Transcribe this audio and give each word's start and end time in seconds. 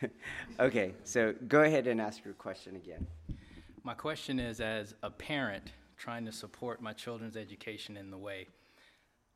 okay, 0.60 0.94
so 1.04 1.34
go 1.48 1.62
ahead 1.62 1.86
and 1.86 2.00
ask 2.00 2.24
your 2.24 2.34
question 2.34 2.76
again. 2.76 3.06
My 3.82 3.94
question 3.94 4.38
is 4.38 4.60
as 4.60 4.94
a 5.02 5.10
parent 5.10 5.72
trying 5.96 6.24
to 6.26 6.32
support 6.32 6.80
my 6.80 6.92
children's 6.92 7.36
education 7.36 7.96
in 7.96 8.10
the 8.10 8.18
way, 8.18 8.46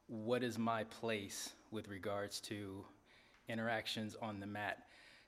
what 0.07 0.43
is 0.43 0.59
my 0.59 0.85
place 0.85 1.53
with 1.71 1.89
regards 1.89 2.41
to 2.41 2.85
interactions 3.49 4.17
on 4.21 4.41
the 4.41 4.47
mat? 4.47 4.79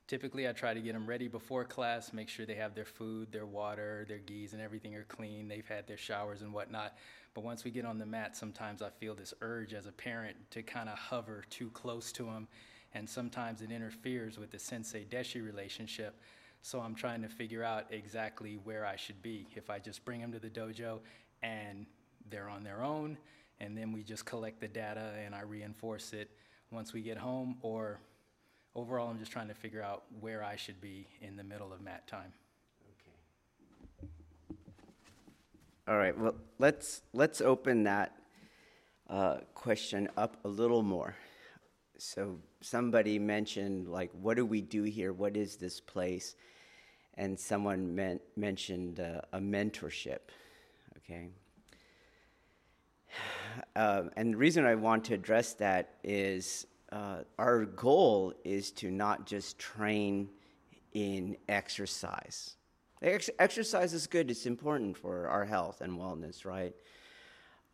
Typically, 0.07 0.47
I 0.47 0.53
try 0.53 0.75
to 0.75 0.81
get 0.81 0.93
them 0.93 1.07
ready 1.07 1.29
before 1.29 1.65
class, 1.65 2.13
make 2.13 2.29
sure 2.29 2.45
they 2.45 2.55
have 2.55 2.75
their 2.75 2.85
food, 2.85 3.33
their 3.33 3.47
water, 3.47 4.05
their 4.07 4.19
gis, 4.19 4.53
and 4.53 4.61
everything 4.61 4.95
are 4.95 5.05
clean. 5.05 5.49
They've 5.49 5.67
had 5.67 5.87
their 5.87 5.97
showers 5.97 6.43
and 6.43 6.53
whatnot. 6.53 6.99
But 7.33 7.43
once 7.43 7.65
we 7.65 7.71
get 7.71 7.87
on 7.87 7.99
the 7.99 8.05
mat, 8.05 8.37
sometimes 8.37 8.83
I 8.83 8.91
feel 8.91 9.15
this 9.15 9.33
urge 9.41 9.73
as 9.73 9.87
a 9.87 9.93
parent 9.93 10.37
to 10.51 10.63
kind 10.63 10.91
of 10.91 10.99
hover 10.99 11.43
too 11.49 11.71
close 11.71 12.13
to 12.13 12.25
them 12.25 12.49
and 12.95 13.09
sometimes 13.09 13.61
it 13.61 13.71
interferes 13.71 14.39
with 14.39 14.51
the 14.51 14.59
sensei 14.59 15.05
deshi 15.05 15.45
relationship. 15.45 16.21
So 16.63 16.81
I'm 16.81 16.95
trying 16.95 17.21
to 17.23 17.29
figure 17.29 17.63
out 17.63 17.87
exactly 17.91 18.59
where 18.65 18.87
I 18.87 18.97
should 18.97 19.21
be. 19.21 19.47
If 19.55 19.69
I 19.69 19.79
just 19.79 20.05
bring 20.05 20.21
them 20.21 20.33
to 20.33 20.39
the 20.39 20.49
dojo 20.49 21.01
and 21.43 21.87
they're 22.31 22.49
on 22.49 22.65
their 22.65 22.83
own, 22.83 23.19
and 23.61 23.77
then 23.77 23.93
we 23.93 24.03
just 24.03 24.25
collect 24.25 24.61
the 24.61 24.69
data 24.69 25.13
and 25.25 25.35
I 25.35 25.43
reinforce 25.43 26.13
it 26.13 26.31
once 26.71 26.93
we 26.93 27.03
get 27.03 27.19
home, 27.19 27.57
or 27.63 28.01
overall, 28.75 29.09
I'm 29.09 29.19
just 29.19 29.31
trying 29.31 29.49
to 29.49 29.55
figure 29.55 29.83
out 29.83 30.05
where 30.21 30.43
I 30.43 30.57
should 30.57 30.81
be 30.81 31.07
in 31.21 31.37
the 31.37 31.45
middle 31.45 31.73
of 31.73 31.81
mat 31.81 32.07
time. 32.07 32.33
Okay. 32.99 34.09
All 35.87 35.97
right. 35.97 36.17
Well, 36.19 36.35
let's 36.59 37.03
let's 37.13 37.41
open 37.41 37.85
that 37.85 38.17
uh, 39.09 39.39
question 39.55 40.09
up 40.17 40.39
a 40.45 40.49
little 40.49 40.83
more 40.83 41.15
so 41.99 42.39
somebody 42.61 43.19
mentioned 43.19 43.89
like 43.89 44.11
what 44.13 44.37
do 44.37 44.47
we 44.47 44.61
do 44.61 44.83
here? 44.83 45.13
What 45.13 45.37
is 45.37 45.57
this 45.57 45.81
place? 45.81 46.37
And 47.17 47.39
someone 47.39 47.95
meant, 47.95 48.23
mentioned 48.37 48.99
uh, 48.99 49.21
a 49.33 49.39
mentorship 49.39 50.31
okay? 51.05 51.29
Uh, 53.77 54.03
and 54.17 54.35
the 54.35 54.37
reason 54.37 54.65
i 54.65 54.75
want 54.75 55.05
to 55.05 55.15
address 55.15 55.53
that 55.53 55.95
is 56.03 56.67
uh, 56.91 57.19
our 57.39 57.65
goal 57.65 58.35
is 58.43 58.73
to 58.73 58.91
not 58.91 59.27
just 59.27 59.59
train 59.61 60.29
in 60.93 61.37
exercise. 61.49 62.57
Ex- 63.01 63.31
exercise 63.39 63.95
is 63.95 64.09
good. 64.09 64.29
It's 64.29 64.47
important 64.47 64.97
for 64.97 65.29
our 65.29 65.45
health 65.45 65.83
and 65.83 65.93
wellness 65.99 66.45
right? 66.45 66.75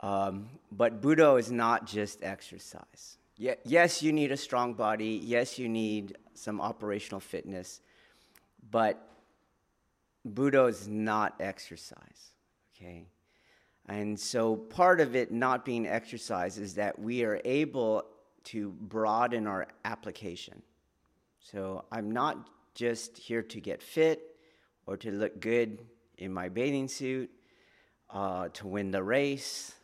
Um, 0.01 0.51
but 0.71 1.01
budo 1.01 1.39
is 1.39 1.51
not 1.51 1.87
just 1.87 2.23
exercise 2.23 3.17
yes, 3.41 4.03
you 4.03 4.13
need 4.13 4.33
a 4.33 4.37
strong 4.37 4.75
body. 4.75 5.21
Yes, 5.23 5.59
you 5.59 5.69
need 5.69 6.19
some 6.35 6.61
operational 6.61 7.21
fitness. 7.21 7.81
But 8.71 9.09
Budo 10.29 10.69
is 10.69 10.87
not 10.87 11.37
exercise, 11.41 12.33
okay? 12.77 13.07
And 13.87 14.21
so 14.21 14.57
part 14.57 15.01
of 15.01 15.17
it 15.17 15.33
not 15.33 15.65
being 15.65 15.87
exercise 15.87 16.59
is 16.59 16.75
that 16.75 16.99
we 16.99 17.25
are 17.25 17.41
able 17.45 18.05
to 18.45 18.71
broaden 18.73 19.47
our 19.47 19.69
application. 19.85 20.63
So 21.41 21.85
I'm 21.91 22.11
not 22.11 22.51
just 22.75 23.17
here 23.17 23.43
to 23.43 23.61
get 23.61 23.83
fit 23.83 24.37
or 24.87 24.97
to 24.99 25.11
look 25.11 25.41
good 25.41 25.81
in 26.19 26.33
my 26.33 26.51
bathing 26.51 26.89
suit, 26.89 27.31
uh, 28.11 28.49
to 28.49 28.67
win 28.67 28.91
the 28.91 29.03
race, 29.03 29.75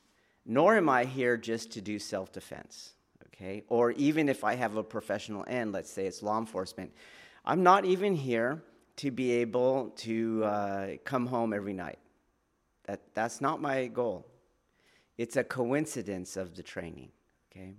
nor 0.44 0.76
am 0.76 0.88
I 0.88 1.04
here 1.04 1.36
just 1.38 1.72
to 1.72 1.80
do 1.80 1.98
self 1.98 2.32
defense 2.32 2.92
okay? 3.36 3.62
Or 3.68 3.92
even 3.92 4.28
if 4.28 4.44
I 4.44 4.54
have 4.54 4.76
a 4.76 4.82
professional 4.82 5.44
end, 5.46 5.72
let's 5.72 5.90
say 5.90 6.06
it's 6.06 6.22
law 6.22 6.38
enforcement, 6.38 6.92
I'm 7.44 7.62
not 7.62 7.84
even 7.84 8.14
here 8.14 8.62
to 8.96 9.10
be 9.10 9.30
able 9.32 9.90
to 9.96 10.44
uh, 10.44 10.86
come 11.04 11.26
home 11.26 11.52
every 11.52 11.74
night. 11.74 11.98
That, 12.86 13.00
that's 13.14 13.40
not 13.40 13.60
my 13.60 13.86
goal. 13.86 14.26
It's 15.18 15.36
a 15.36 15.44
coincidence 15.44 16.36
of 16.36 16.56
the 16.56 16.62
training, 16.62 17.10
okay? 17.50 17.74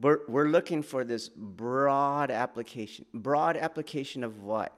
We're, 0.00 0.20
we're 0.28 0.48
looking 0.48 0.82
for 0.82 1.04
this 1.04 1.28
broad 1.28 2.30
application. 2.30 3.04
Broad 3.14 3.56
application 3.56 4.22
of 4.22 4.42
what? 4.42 4.72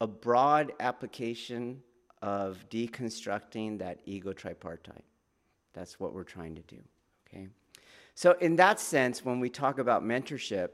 A 0.00 0.06
broad 0.06 0.72
application 0.80 1.82
of 2.22 2.64
deconstructing 2.68 3.78
that 3.78 4.00
ego 4.06 4.32
tripartite. 4.32 5.04
That's 5.72 6.00
what 6.00 6.14
we're 6.14 6.24
trying 6.24 6.56
to 6.56 6.62
do, 6.62 6.78
okay? 7.28 7.48
So, 8.20 8.32
in 8.32 8.56
that 8.56 8.78
sense, 8.78 9.24
when 9.24 9.40
we 9.40 9.48
talk 9.48 9.78
about 9.78 10.04
mentorship, 10.04 10.72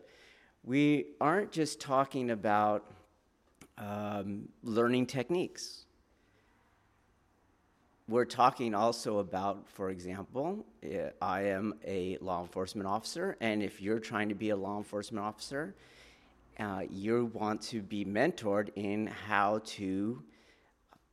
we 0.64 1.12
aren't 1.20 1.52
just 1.52 1.78
talking 1.78 2.30
about 2.30 2.90
um, 3.78 4.48
learning 4.64 5.06
techniques. 5.06 5.84
We're 8.08 8.24
talking 8.24 8.74
also 8.74 9.20
about, 9.20 9.68
for 9.68 9.90
example, 9.90 10.66
eh, 10.82 11.10
I 11.22 11.42
am 11.42 11.74
a 11.86 12.18
law 12.20 12.42
enforcement 12.42 12.88
officer, 12.88 13.36
and 13.40 13.62
if 13.62 13.80
you're 13.80 14.00
trying 14.00 14.28
to 14.28 14.34
be 14.34 14.50
a 14.50 14.56
law 14.56 14.78
enforcement 14.78 15.24
officer, 15.24 15.76
uh, 16.58 16.82
you 16.90 17.26
want 17.26 17.62
to 17.70 17.80
be 17.80 18.04
mentored 18.04 18.70
in 18.74 19.06
how 19.06 19.60
to 19.66 20.20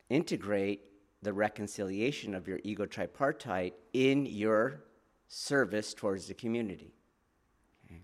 integrate 0.09 0.81
the 1.21 1.31
reconciliation 1.31 2.33
of 2.33 2.47
your 2.47 2.59
ego 2.63 2.87
tripartite 2.87 3.75
in 3.93 4.25
your 4.25 4.81
service 5.27 5.93
towards 5.93 6.27
the 6.27 6.33
community. 6.33 6.93
Okay. 7.85 8.01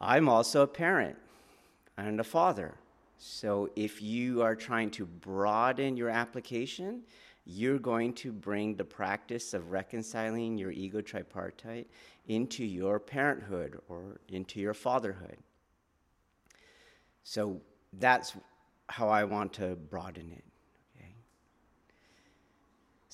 I'm 0.00 0.28
also 0.28 0.62
a 0.62 0.66
parent 0.66 1.16
and 1.96 2.20
a 2.20 2.24
father. 2.24 2.74
So 3.18 3.70
if 3.76 4.02
you 4.02 4.42
are 4.42 4.54
trying 4.54 4.90
to 4.92 5.06
broaden 5.06 5.96
your 5.96 6.10
application, 6.10 7.02
you're 7.46 7.78
going 7.78 8.12
to 8.14 8.32
bring 8.32 8.74
the 8.74 8.84
practice 8.84 9.54
of 9.54 9.70
reconciling 9.70 10.56
your 10.56 10.70
ego 10.70 11.00
tripartite 11.00 11.86
into 12.26 12.64
your 12.64 12.98
parenthood 12.98 13.78
or 13.88 14.20
into 14.28 14.60
your 14.60 14.74
fatherhood. 14.74 15.36
So 17.22 17.60
that's 17.94 18.34
how 18.88 19.08
I 19.08 19.24
want 19.24 19.52
to 19.54 19.76
broaden 19.76 20.32
it. 20.32 20.44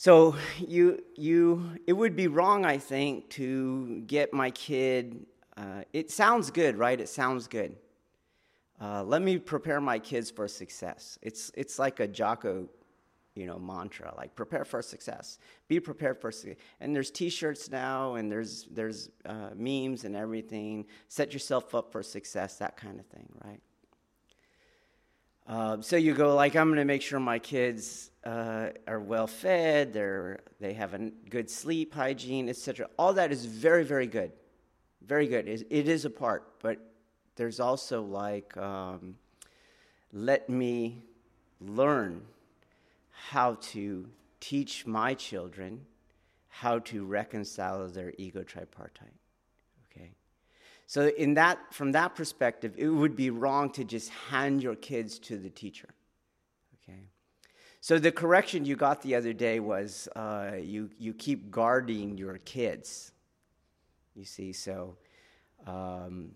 So 0.00 0.34
you 0.66 1.02
you 1.14 1.72
it 1.86 1.92
would 1.92 2.16
be 2.16 2.26
wrong, 2.26 2.64
I 2.64 2.78
think, 2.78 3.28
to 3.32 4.00
get 4.06 4.32
my 4.32 4.50
kid. 4.50 5.26
Uh, 5.58 5.82
it 5.92 6.10
sounds 6.10 6.50
good, 6.50 6.78
right? 6.78 6.98
It 6.98 7.10
sounds 7.10 7.46
good. 7.46 7.76
Uh, 8.80 9.04
let 9.04 9.20
me 9.20 9.36
prepare 9.36 9.78
my 9.78 9.98
kids 9.98 10.30
for 10.30 10.48
success. 10.48 11.18
It's 11.20 11.52
it's 11.54 11.78
like 11.78 12.00
a 12.00 12.08
Jocko, 12.08 12.66
you 13.34 13.44
know, 13.46 13.58
mantra, 13.58 14.14
like 14.16 14.34
prepare 14.34 14.64
for 14.64 14.80
success. 14.80 15.38
Be 15.68 15.78
prepared 15.78 16.18
for 16.18 16.32
success. 16.32 16.56
And 16.80 16.96
there's 16.96 17.10
T-shirts 17.10 17.70
now, 17.70 18.14
and 18.14 18.32
there's 18.32 18.68
there's 18.70 19.10
uh, 19.26 19.50
memes 19.54 20.04
and 20.04 20.16
everything. 20.16 20.86
Set 21.08 21.34
yourself 21.34 21.74
up 21.74 21.92
for 21.92 22.02
success, 22.02 22.56
that 22.56 22.74
kind 22.78 22.98
of 23.00 23.04
thing, 23.04 23.28
right? 23.44 23.60
Uh, 25.50 25.80
so 25.80 25.96
you 25.96 26.14
go 26.14 26.36
like, 26.36 26.54
I'm 26.54 26.68
going 26.68 26.78
to 26.78 26.84
make 26.84 27.02
sure 27.02 27.18
my 27.18 27.40
kids 27.40 28.12
uh, 28.22 28.68
are 28.86 29.00
well 29.00 29.26
fed, 29.26 29.92
they're, 29.92 30.38
they 30.60 30.74
have 30.74 30.94
a 30.94 31.10
good 31.28 31.50
sleep 31.50 31.92
hygiene, 31.92 32.48
etc. 32.48 32.88
All 32.96 33.14
that 33.14 33.32
is 33.32 33.46
very, 33.46 33.82
very 33.82 34.06
good. 34.06 34.30
Very 35.04 35.26
good. 35.26 35.48
It, 35.48 35.66
it 35.68 35.88
is 35.88 36.04
a 36.04 36.10
part, 36.10 36.60
but 36.62 36.78
there's 37.34 37.58
also 37.58 38.00
like, 38.02 38.56
um, 38.56 39.16
let 40.12 40.48
me 40.48 41.02
learn 41.60 42.22
how 43.10 43.54
to 43.72 44.08
teach 44.38 44.86
my 44.86 45.14
children 45.14 45.80
how 46.46 46.78
to 46.78 47.04
reconcile 47.04 47.88
their 47.88 48.12
ego 48.18 48.44
tripartite. 48.44 49.19
So 50.90 51.06
in 51.06 51.34
that, 51.34 51.72
from 51.72 51.92
that 51.92 52.16
perspective, 52.16 52.74
it 52.76 52.88
would 52.88 53.14
be 53.14 53.30
wrong 53.30 53.70
to 53.74 53.84
just 53.84 54.08
hand 54.10 54.60
your 54.60 54.74
kids 54.74 55.20
to 55.20 55.36
the 55.36 55.48
teacher. 55.48 55.88
Okay. 56.82 56.98
So 57.80 58.00
the 58.00 58.10
correction 58.10 58.64
you 58.64 58.74
got 58.74 59.00
the 59.00 59.14
other 59.14 59.32
day 59.32 59.60
was 59.60 60.08
uh, 60.16 60.56
you 60.60 60.90
you 60.98 61.14
keep 61.14 61.52
guarding 61.52 62.18
your 62.18 62.38
kids. 62.38 63.12
You 64.16 64.24
see, 64.24 64.52
so 64.52 64.96
Um, 65.66 66.32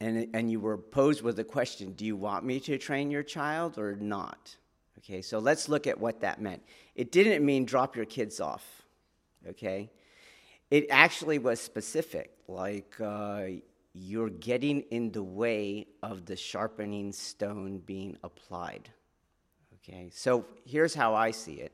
and, 0.00 0.28
and 0.34 0.50
you 0.50 0.60
were 0.60 0.76
posed 0.76 1.22
with 1.22 1.36
the 1.36 1.44
question 1.44 1.92
do 1.92 2.04
you 2.04 2.16
want 2.16 2.44
me 2.44 2.60
to 2.60 2.78
train 2.78 3.10
your 3.10 3.22
child 3.22 3.78
or 3.78 3.96
not? 3.96 4.56
Okay, 4.98 5.22
so 5.22 5.38
let's 5.38 5.68
look 5.68 5.86
at 5.86 5.98
what 5.98 6.20
that 6.20 6.40
meant. 6.40 6.62
It 6.94 7.12
didn't 7.12 7.44
mean 7.44 7.64
drop 7.64 7.96
your 7.96 8.06
kids 8.06 8.40
off, 8.40 8.82
okay? 9.48 9.90
It 10.70 10.86
actually 10.90 11.38
was 11.38 11.60
specific, 11.60 12.33
like 12.48 12.94
uh, 13.00 13.44
you're 13.92 14.30
getting 14.30 14.80
in 14.90 15.12
the 15.12 15.22
way 15.22 15.86
of 16.02 16.26
the 16.26 16.36
sharpening 16.36 17.12
stone 17.12 17.78
being 17.78 18.16
applied. 18.22 18.90
Okay, 19.76 20.10
so 20.12 20.46
here's 20.64 20.94
how 20.94 21.14
I 21.14 21.30
see 21.30 21.54
it. 21.54 21.72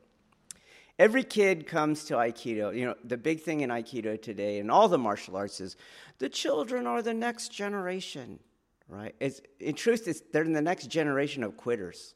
Every 0.99 1.23
kid 1.23 1.67
comes 1.67 2.05
to 2.05 2.15
Aikido. 2.15 2.77
You 2.77 2.87
know, 2.87 2.95
the 3.05 3.17
big 3.17 3.41
thing 3.41 3.63
in 3.63 3.71
Aikido 3.71 4.21
today 4.21 4.59
and 4.59 4.71
all 4.71 4.87
the 4.87 4.99
martial 4.99 5.37
arts 5.37 5.61
is 5.61 5.77
the 6.19 6.29
children 6.29 6.87
are 6.87 7.01
the 7.01 7.15
next 7.15 7.51
generation, 7.51 8.39
right? 8.87 9.15
It's, 9.19 9.41
in 9.61 9.75
truth, 9.75 10.07
it's, 10.07 10.23
they're 10.33 10.43
in 10.43 10.53
the 10.53 10.61
next 10.61 10.89
generation 10.89 11.43
of 11.43 11.57
quitters. 11.57 12.15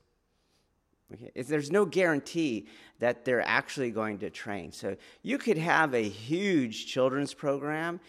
Okay? 1.13 1.31
there's 1.43 1.71
no 1.71 1.85
guarantee 1.85 2.67
that 2.99 3.25
they're 3.25 3.47
actually 3.47 3.91
going 3.91 4.19
to 4.19 4.31
train. 4.31 4.73
So 4.73 4.97
you 5.23 5.39
could 5.39 5.59
have 5.59 5.95
a 5.95 6.09
huge 6.09 6.87
children's 6.87 7.35
program, 7.35 8.01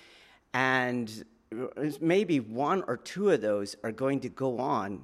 and 0.55 1.25
uh, 1.53 1.65
maybe 1.99 2.39
one 2.39 2.81
or 2.87 2.95
two 2.95 3.29
of 3.29 3.41
those 3.41 3.75
are 3.83 3.91
going 3.91 4.21
to 4.21 4.29
go 4.29 4.57
on 4.57 5.03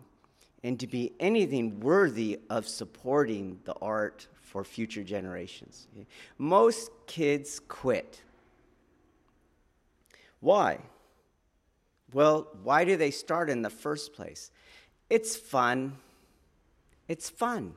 and 0.64 0.80
to 0.80 0.88
be 0.88 1.12
anything 1.20 1.82
worthy 1.82 2.40
of 2.50 2.66
supporting 2.66 3.60
the 3.66 3.74
art 3.82 4.28
for 4.42 4.64
future 4.64 5.04
generations. 5.04 5.88
Most 6.38 6.90
kids 7.06 7.60
quit. 7.68 8.22
Why? 10.40 10.80
Well, 12.14 12.48
why 12.64 12.86
do 12.86 12.96
they 12.96 13.12
start 13.12 13.50
in 13.50 13.62
the 13.62 13.70
first 13.70 14.14
place? 14.14 14.52
It's 15.10 15.36
fun. 15.36 15.98
It's 17.10 17.30
fun. 17.30 17.74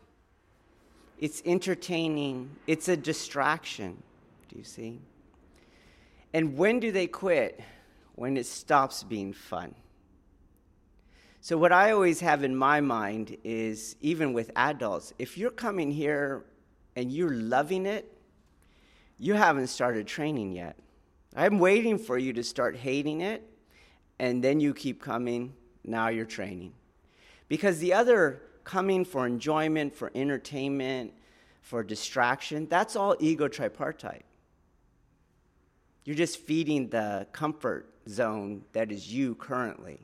It's 1.19 1.43
entertaining. 1.45 2.51
It's 2.69 2.89
a 2.89 2.97
distraction. 2.97 4.01
Do 4.49 4.59
you 4.59 4.65
see? 4.65 5.01
And 6.35 6.59
when 6.59 6.81
do 6.81 6.91
they 6.91 7.07
quit? 7.07 7.61
When 8.17 8.37
it 8.37 8.47
stops 8.47 9.03
being 9.05 9.33
fun. 9.33 9.75
So, 11.41 11.57
what 11.57 11.73
I 11.73 11.93
always 11.93 12.21
have 12.21 12.43
in 12.43 12.55
my 12.57 12.81
mind 12.81 13.37
is 13.45 13.97
even 14.01 14.33
with 14.33 14.51
adults, 14.57 15.13
if 15.19 15.39
you're 15.39 15.51
coming 15.51 15.91
here 15.91 16.45
and 16.97 17.11
you're 17.11 17.35
loving 17.35 17.87
it, 17.87 18.11
you 19.19 19.35
haven't 19.35 19.69
started 19.69 20.07
training 20.07 20.53
yet. 20.53 20.77
I'm 21.37 21.59
waiting 21.59 21.99
for 21.99 22.19
you 22.19 22.33
to 22.33 22.43
start 22.43 22.77
hating 22.77 23.21
it, 23.21 23.43
and 24.19 24.43
then 24.43 24.59
you 24.59 24.75
keep 24.75 25.03
coming, 25.03 25.55
now 25.85 26.09
you're 26.09 26.25
training. 26.25 26.73
Because 27.49 27.79
the 27.79 27.93
other 27.93 28.43
coming 28.65 29.05
for 29.05 29.27
enjoyment, 29.27 29.95
for 29.95 30.11
entertainment, 30.15 31.13
for 31.61 31.83
distraction, 31.83 32.67
that's 32.69 32.97
all 32.97 33.17
ego 33.21 33.49
tripartite. 33.49 34.25
You're 36.05 36.17
just 36.17 36.39
feeding 36.39 36.89
the 36.89 37.27
comfort 37.33 37.89
zone 38.09 38.63
that 38.73 38.93
is 38.93 39.13
you 39.13 39.35
currently. 39.35 40.01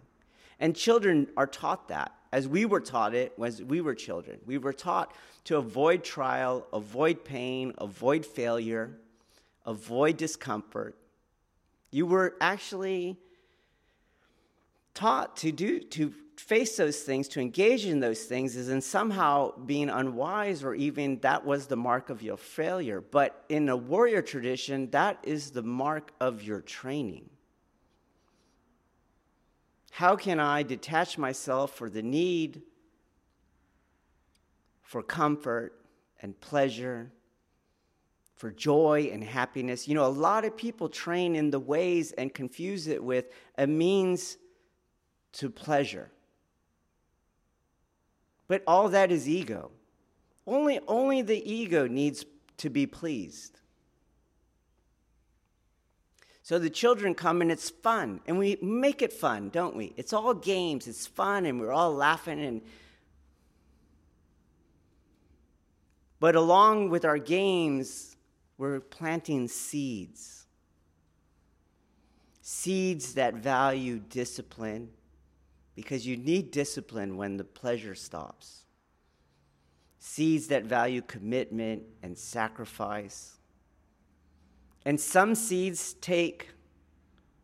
And 0.58 0.74
children 0.74 1.28
are 1.36 1.46
taught 1.46 1.88
that, 1.88 2.12
as 2.32 2.48
we 2.48 2.64
were 2.64 2.80
taught 2.80 3.14
it 3.14 3.32
when 3.36 3.52
we 3.66 3.80
were 3.80 3.94
children. 3.94 4.38
We 4.46 4.58
were 4.58 4.72
taught 4.72 5.14
to 5.44 5.56
avoid 5.56 6.04
trial, 6.04 6.66
avoid 6.72 7.24
pain, 7.24 7.74
avoid 7.78 8.24
failure, 8.24 8.98
avoid 9.66 10.16
discomfort. 10.16 10.96
You 11.90 12.06
were 12.06 12.34
actually 12.40 13.16
taught 14.94 15.36
to 15.38 15.52
do 15.52 15.80
to 15.80 16.14
face 16.40 16.76
those 16.76 17.00
things, 17.00 17.28
to 17.28 17.40
engage 17.40 17.84
in 17.84 18.00
those 18.00 18.24
things, 18.24 18.56
is 18.56 18.68
in 18.68 18.80
somehow 18.80 19.56
being 19.58 19.88
unwise, 19.88 20.64
or 20.64 20.74
even 20.74 21.18
that 21.20 21.44
was 21.44 21.66
the 21.66 21.76
mark 21.76 22.10
of 22.10 22.22
your 22.22 22.36
failure. 22.36 23.00
But 23.00 23.44
in 23.48 23.68
a 23.68 23.76
warrior 23.76 24.22
tradition, 24.22 24.90
that 24.90 25.18
is 25.22 25.50
the 25.50 25.62
mark 25.62 26.12
of 26.20 26.42
your 26.42 26.60
training. 26.60 27.30
How 29.90 30.16
can 30.16 30.40
I 30.40 30.62
detach 30.62 31.18
myself 31.18 31.74
for 31.74 31.90
the 31.90 32.02
need 32.02 32.62
for 34.82 35.02
comfort 35.02 35.74
and 36.20 36.38
pleasure, 36.40 37.10
for 38.36 38.50
joy 38.50 39.10
and 39.12 39.22
happiness? 39.22 39.86
You 39.86 39.94
know, 39.94 40.06
a 40.06 40.08
lot 40.08 40.44
of 40.44 40.56
people 40.56 40.88
train 40.88 41.36
in 41.36 41.50
the 41.50 41.60
ways 41.60 42.12
and 42.12 42.32
confuse 42.32 42.86
it 42.86 43.02
with 43.02 43.26
a 43.58 43.66
means 43.66 44.38
to 45.32 45.50
pleasure. 45.50 46.10
But 48.50 48.64
all 48.66 48.88
that 48.88 49.12
is 49.12 49.28
ego. 49.28 49.70
Only, 50.44 50.80
only 50.88 51.22
the 51.22 51.40
ego 51.48 51.86
needs 51.86 52.24
to 52.56 52.68
be 52.68 52.84
pleased. 52.84 53.60
So 56.42 56.58
the 56.58 56.68
children 56.68 57.14
come 57.14 57.42
and 57.42 57.52
it's 57.52 57.70
fun, 57.70 58.18
and 58.26 58.40
we 58.40 58.58
make 58.60 59.02
it 59.02 59.12
fun, 59.12 59.50
don't 59.50 59.76
we? 59.76 59.94
It's 59.96 60.12
all 60.12 60.34
games, 60.34 60.88
it's 60.88 61.06
fun, 61.06 61.46
and 61.46 61.60
we're 61.60 61.70
all 61.70 61.94
laughing. 61.94 62.40
And 62.40 62.62
but 66.18 66.34
along 66.34 66.90
with 66.90 67.04
our 67.04 67.18
games, 67.18 68.16
we're 68.58 68.80
planting 68.80 69.46
seeds. 69.46 70.46
Seeds 72.42 73.14
that 73.14 73.34
value 73.34 74.00
discipline, 74.00 74.88
because 75.80 76.06
you 76.06 76.16
need 76.16 76.50
discipline 76.50 77.16
when 77.16 77.36
the 77.36 77.44
pleasure 77.44 77.94
stops. 77.94 78.64
Seeds 79.98 80.46
that 80.48 80.64
value 80.64 81.02
commitment 81.02 81.82
and 82.02 82.16
sacrifice 82.16 83.40
and 84.84 84.98
some 84.98 85.34
seeds 85.34 85.94
take 85.94 86.48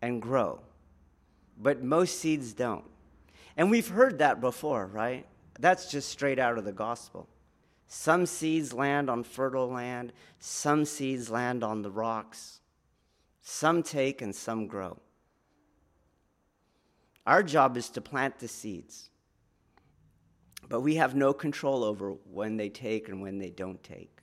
and 0.01 0.23
grow, 0.23 0.61
but 1.59 1.83
most 1.83 2.19
seeds 2.19 2.53
don't. 2.53 2.85
And 3.57 3.71
we've 3.71 3.89
heard 3.89 4.19
that 4.19 4.41
before, 4.41 4.87
right? 4.87 5.27
That's 5.59 5.91
just 5.91 6.09
straight 6.09 6.39
out 6.39 6.59
of 6.59 6.65
the 6.65 6.73
gospel. 6.73 7.29
Some 7.89 8.27
seeds 8.27 8.73
land 8.73 9.09
on 9.09 9.23
fertile 9.23 9.69
land, 9.69 10.13
some 10.39 10.85
seeds 10.85 11.31
land 11.31 11.63
on 11.63 11.83
the 11.83 11.91
rocks, 11.91 12.61
some 13.43 13.83
take 13.83 14.23
and 14.23 14.35
some 14.35 14.67
grow. 14.67 14.99
Our 17.27 17.43
job 17.43 17.77
is 17.77 17.89
to 17.91 18.01
plant 18.01 18.39
the 18.39 18.49
seeds, 18.49 19.11
but 20.69 20.81
we 20.81 20.95
have 20.97 21.15
no 21.15 21.33
control 21.33 21.83
over 21.83 22.13
when 22.31 22.57
they 22.57 22.69
take 22.69 23.09
and 23.09 23.21
when 23.21 23.39
they 23.39 23.51
don't 23.51 23.83
take. 23.83 24.23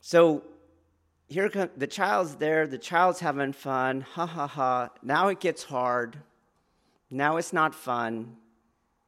So 0.00 0.42
here 1.28 1.48
come, 1.48 1.70
the 1.76 1.86
child's 1.86 2.34
there, 2.36 2.66
the 2.66 2.78
child's 2.78 3.20
having 3.20 3.52
fun, 3.52 4.00
ha 4.00 4.26
ha 4.26 4.48
ha. 4.48 4.88
Now 5.02 5.28
it 5.28 5.38
gets 5.38 5.62
hard. 5.62 6.16
Now 7.08 7.36
it's 7.36 7.52
not 7.52 7.74
fun. 7.74 8.36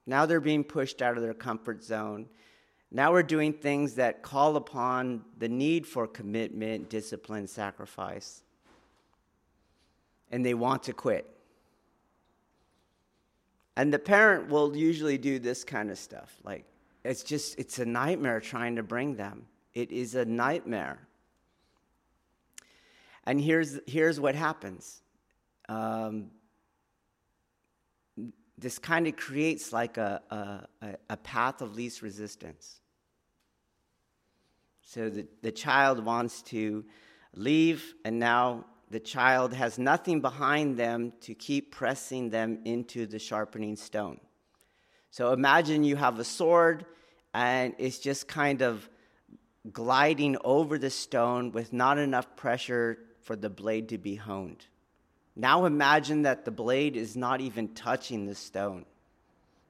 Now 0.07 0.26
they're 0.26 0.41
being 0.41 0.62
pushed 0.62 1.02
out 1.02 1.17
of 1.17 1.23
their 1.23 1.35
comfort 1.35 1.83
zone. 1.83 2.29
Now 2.93 3.11
we're 3.12 3.23
doing 3.25 3.52
things 3.52 3.95
that 3.95 4.23
call 4.23 4.57
upon 4.57 5.25
the 5.38 5.49
need 5.49 5.87
for 5.87 6.07
commitment, 6.07 6.91
discipline, 6.91 7.49
sacrifice. 7.49 8.43
And 10.33 10.45
they 10.45 10.55
want 10.55 10.83
to 10.85 10.93
quit. 10.93 11.29
And 13.77 13.93
the 13.93 13.99
parent 13.99 14.49
will 14.49 14.77
usually 14.77 15.19
do 15.19 15.39
this 15.39 15.62
kind 15.62 15.91
of 15.91 15.99
stuff. 15.99 16.35
Like, 16.43 16.65
it's 17.05 17.23
just, 17.23 17.59
it's 17.59 17.79
a 17.79 17.85
nightmare 17.85 18.41
trying 18.41 18.77
to 18.77 18.83
bring 18.83 19.17
them. 19.17 19.47
It 19.75 19.93
is 19.93 20.15
a 20.15 20.25
nightmare. 20.25 21.07
And 23.25 23.41
here's, 23.41 23.79
here's 23.87 24.19
what 24.19 24.35
happens 24.35 25.03
um, 25.69 26.31
this 28.59 28.79
kind 28.79 29.07
of 29.07 29.17
creates 29.17 29.73
like 29.73 29.97
a, 29.97 30.67
a, 30.83 30.97
a 31.11 31.17
path 31.17 31.62
of 31.62 31.75
least 31.75 32.03
resistance. 32.03 32.81
So 34.83 35.09
the, 35.09 35.27
the 35.41 35.53
child 35.53 36.05
wants 36.05 36.43
to 36.43 36.85
leave, 37.35 37.95
and 38.05 38.19
now 38.19 38.67
the 38.92 39.00
child 39.00 39.54
has 39.54 39.78
nothing 39.78 40.20
behind 40.20 40.76
them 40.76 41.14
to 41.22 41.34
keep 41.34 41.72
pressing 41.72 42.28
them 42.28 42.58
into 42.66 43.06
the 43.06 43.18
sharpening 43.18 43.75
stone. 43.75 44.20
So 45.11 45.32
imagine 45.32 45.82
you 45.82 45.96
have 45.96 46.18
a 46.18 46.25
sword, 46.25 46.84
and 47.32 47.75
it's 47.78 47.99
just 47.99 48.28
kind 48.28 48.61
of 48.61 48.87
gliding 49.72 50.37
over 50.44 50.76
the 50.76 50.90
stone 50.90 51.52
with 51.52 51.72
not 51.72 51.96
enough 51.96 52.37
pressure 52.37 52.99
for 53.22 53.34
the 53.34 53.49
blade 53.49 53.88
to 53.88 53.99
be 53.99 54.14
honed. 54.14 54.66
Now 55.34 55.64
imagine 55.64 56.22
that 56.22 56.44
the 56.44 56.50
blade 56.50 56.94
is 56.94 57.16
not 57.16 57.40
even 57.40 57.68
touching 57.68 58.26
the 58.26 58.34
stone. 58.34 58.84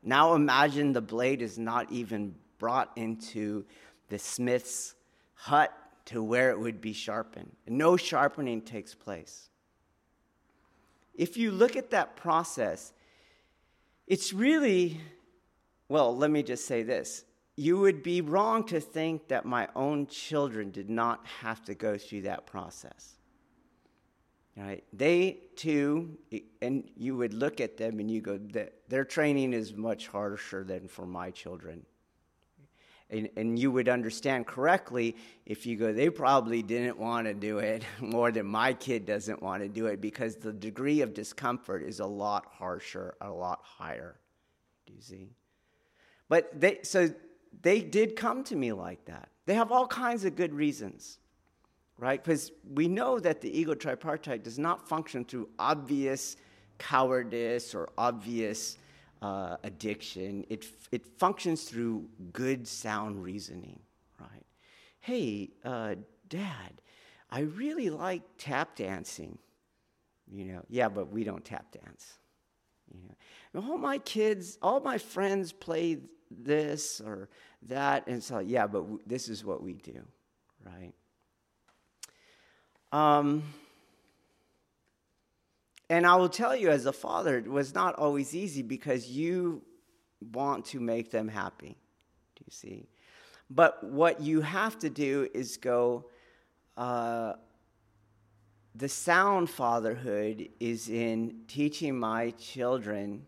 Now 0.03 0.35
imagine 0.35 0.93
the 0.93 1.01
blade 1.01 1.43
is 1.43 1.59
not 1.59 1.93
even 1.93 2.35
brought 2.59 2.91
into 2.97 3.67
the 4.09 4.19
smith's 4.19 4.97
hut 5.35 5.73
to 6.07 6.23
where 6.23 6.51
it 6.51 6.59
would 6.59 6.81
be 6.81 6.93
sharpened. 6.93 7.53
No 7.67 7.97
sharpening 7.97 8.63
takes 8.63 8.95
place. 8.95 9.49
If 11.15 11.37
you 11.37 11.51
look 11.51 11.77
at 11.77 11.91
that 11.91 12.17
process, 12.17 12.93
it's 14.07 14.33
really, 14.33 15.01
well, 15.89 16.17
let 16.17 16.31
me 16.31 16.43
just 16.43 16.67
say 16.67 16.83
this. 16.83 17.25
You 17.55 17.79
would 17.79 18.03
be 18.03 18.21
wrong 18.21 18.65
to 18.69 18.81
think 18.81 19.29
that 19.29 19.45
my 19.45 19.69
own 19.77 20.07
children 20.07 20.71
did 20.71 20.89
not 20.89 21.27
have 21.41 21.63
to 21.67 21.75
go 21.75 21.99
through 21.99 22.23
that 22.23 22.47
process. 22.47 23.19
Right? 24.57 24.85
They 24.93 25.39
too, 25.57 26.19
and 26.61 26.91
you 26.97 27.17
would 27.17 27.33
look 27.33 27.61
at 27.61 27.77
them 27.77 28.01
and 28.01 28.11
you 28.11 28.21
go, 28.21 28.39
their 28.89 29.05
training 29.05 29.53
is 29.53 29.75
much 29.75 30.09
harsher 30.09 30.65
than 30.65 30.89
for 30.89 31.07
my 31.07 31.31
children. 31.31 31.87
And, 33.13 33.29
and 33.37 33.59
you 33.59 33.71
would 33.71 33.89
understand 33.89 34.47
correctly 34.47 35.17
if 35.47 35.67
you 35.67 35.77
go, 35.77 35.93
they 35.93 36.09
probably 36.11 36.63
didn't 36.63 36.99
want 36.99 37.27
to 37.27 37.35
do 37.35 37.59
it 37.59 37.85
more 38.01 38.33
than 38.33 38.47
my 38.47 38.73
kid 38.73 39.07
doesn't 39.07 39.43
want 39.43 39.63
to 39.63 39.69
do 39.69 39.87
it 39.87 40.01
because 40.01 40.37
the 40.37 40.53
degree 40.53 41.03
of 41.03 41.15
discomfort 41.15 41.83
is 41.83 42.01
a 42.01 42.07
lot 42.07 42.47
harsher, 42.51 43.15
a 43.21 43.31
lot 43.31 43.61
higher. 43.63 44.19
Do 44.87 44.95
you 44.95 45.03
see? 45.03 45.29
But 46.29 46.59
they, 46.59 46.79
so 46.83 47.13
they 47.61 47.81
did 47.81 48.17
come 48.17 48.43
to 48.45 48.57
me 48.57 48.73
like 48.73 49.05
that. 49.05 49.29
They 49.47 49.55
have 49.55 49.71
all 49.71 49.87
kinds 49.87 50.25
of 50.25 50.35
good 50.35 50.55
reasons 50.55 51.19
right? 52.03 52.23
Because 52.23 52.51
we 52.75 52.89
know 52.89 53.21
that 53.21 53.41
the 53.41 53.57
ego 53.57 53.75
tripartite 53.75 54.43
does 54.43 54.59
not 54.59 54.89
function 54.89 55.25
through 55.25 55.49
obvious 55.59 56.37
cowardice 56.77 57.77
or 57.77 57.91
obvious 57.97 58.77
uh, 59.23 59.57
addiction. 59.63 60.45
It, 60.51 60.67
it 60.91 61.07
functions 61.07 61.63
through 61.63 62.09
good, 62.33 62.67
sound 62.67 63.23
reasoning, 63.23 63.79
right? 64.21 64.45
Hey, 65.01 65.51
uh, 65.65 65.95
Dad, 66.29 66.83
I 67.31 67.41
really 67.41 67.89
like 67.89 68.23
tap 68.37 68.77
dancing. 68.77 69.39
You 70.31 70.45
know, 70.45 70.63
yeah, 70.69 70.89
but 70.89 71.11
we 71.13 71.25
don't 71.25 71.45
tap 71.45 71.67
dance. 71.73 72.19
You 72.93 73.01
know, 73.55 73.71
all 73.71 73.79
my 73.79 73.99
kids, 73.99 74.59
all 74.61 74.81
my 74.81 74.99
friends 74.99 75.53
play 75.53 75.99
this 76.31 77.01
or 77.01 77.29
that, 77.69 78.07
and 78.09 78.23
so 78.23 78.41
yeah, 78.41 78.67
but 78.67 78.81
w- 78.81 79.01
this 79.07 79.29
is 79.29 79.45
what 79.45 79.63
we 79.63 79.75
do, 79.75 80.01
right? 80.65 80.93
Um, 82.93 83.43
and 85.93 86.07
I 86.07 86.17
will 86.17 86.31
tell 86.31 86.57
you, 86.57 86.71
as 86.71 86.87
a 86.87 86.93
father, 86.93 87.37
it 87.37 87.47
was 87.47 87.75
not 87.75 87.97
always 87.97 88.35
easy 88.35 88.63
because 88.63 89.11
you 89.11 89.61
want 90.33 90.65
to 90.67 90.81
make 90.81 91.11
them 91.11 91.29
happy. 91.29 91.77
Do 92.35 92.45
you 92.47 92.51
see? 92.51 92.89
But 93.51 93.85
what 93.85 94.19
you 94.19 94.41
have 94.41 94.79
to 94.79 94.89
do 94.89 95.29
is 95.35 95.59
go, 95.59 96.07
uh, 96.79 97.35
the 98.75 98.89
sound 98.89 99.51
fatherhood 99.51 100.49
is 100.59 100.89
in 100.89 101.43
teaching 101.47 101.99
my 101.99 102.31
children 102.31 103.27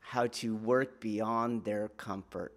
how 0.00 0.26
to 0.26 0.56
work 0.56 1.00
beyond 1.00 1.64
their 1.64 1.88
comfort, 1.88 2.52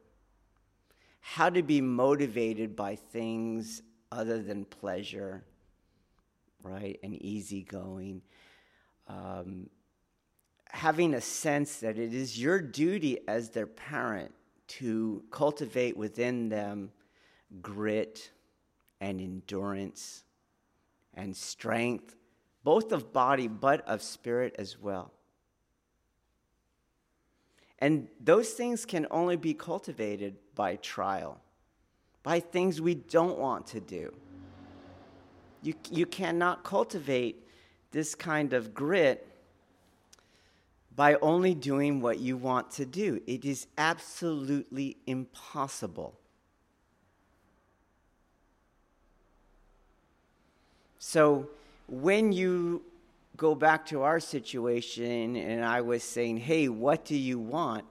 how 1.22 1.50
to 1.50 1.64
be 1.64 1.80
motivated 1.80 2.76
by 2.76 2.98
things 2.98 3.82
other 4.12 4.42
than 4.42 4.66
pleasure 4.66 5.46
right, 6.68 7.00
and 7.04 7.22
easygoing. 7.22 8.22
Um, 9.08 9.70
having 10.70 11.14
a 11.14 11.22
sense 11.22 11.78
that 11.78 11.98
it 11.98 12.14
is 12.14 12.42
your 12.42 12.60
duty 12.60 13.20
as 13.28 13.50
their 13.50 13.68
parent 13.68 14.34
to 14.68 15.24
cultivate 15.32 15.96
within 15.96 16.50
them 16.50 16.92
grit 17.62 18.32
and 19.00 19.22
endurance 19.22 20.24
and 21.14 21.36
strength, 21.36 22.16
both 22.64 22.92
of 22.92 23.14
body 23.14 23.48
but 23.48 23.88
of 23.88 24.02
spirit 24.02 24.56
as 24.60 24.80
well. 24.80 25.12
And 27.80 28.08
those 28.20 28.50
things 28.52 28.86
can 28.86 29.08
only 29.12 29.36
be 29.36 29.54
cultivated 29.54 30.36
by 30.56 30.78
trial, 30.78 31.40
by 32.24 32.40
things 32.40 32.82
we 32.82 32.96
don't 32.96 33.38
want 33.38 33.68
to 33.68 33.80
do. 33.80 34.14
You, 35.62 35.74
you 35.92 36.06
cannot 36.06 36.64
cultivate 36.64 37.47
this 37.92 38.16
kind 38.16 38.54
of 38.54 38.74
grit 38.74 39.28
by 40.96 41.16
only 41.22 41.54
doing 41.54 42.02
what 42.02 42.20
you 42.20 42.36
want 42.36 42.72
to 42.72 42.86
do. 42.86 43.22
It 43.28 43.46
is 43.46 43.68
absolutely 43.78 44.98
impossible. 45.06 46.16
So 50.98 51.48
when 51.88 52.32
you 52.32 52.82
go 53.38 53.54
back 53.54 53.86
to 53.86 54.02
our 54.02 54.20
situation 54.20 55.36
and 55.36 55.64
I 55.64 55.82
was 55.82 56.04
saying, 56.04 56.38
hey, 56.38 56.68
what 56.68 57.06
do 57.06 57.16
you 57.16 57.38
want? 57.38 57.86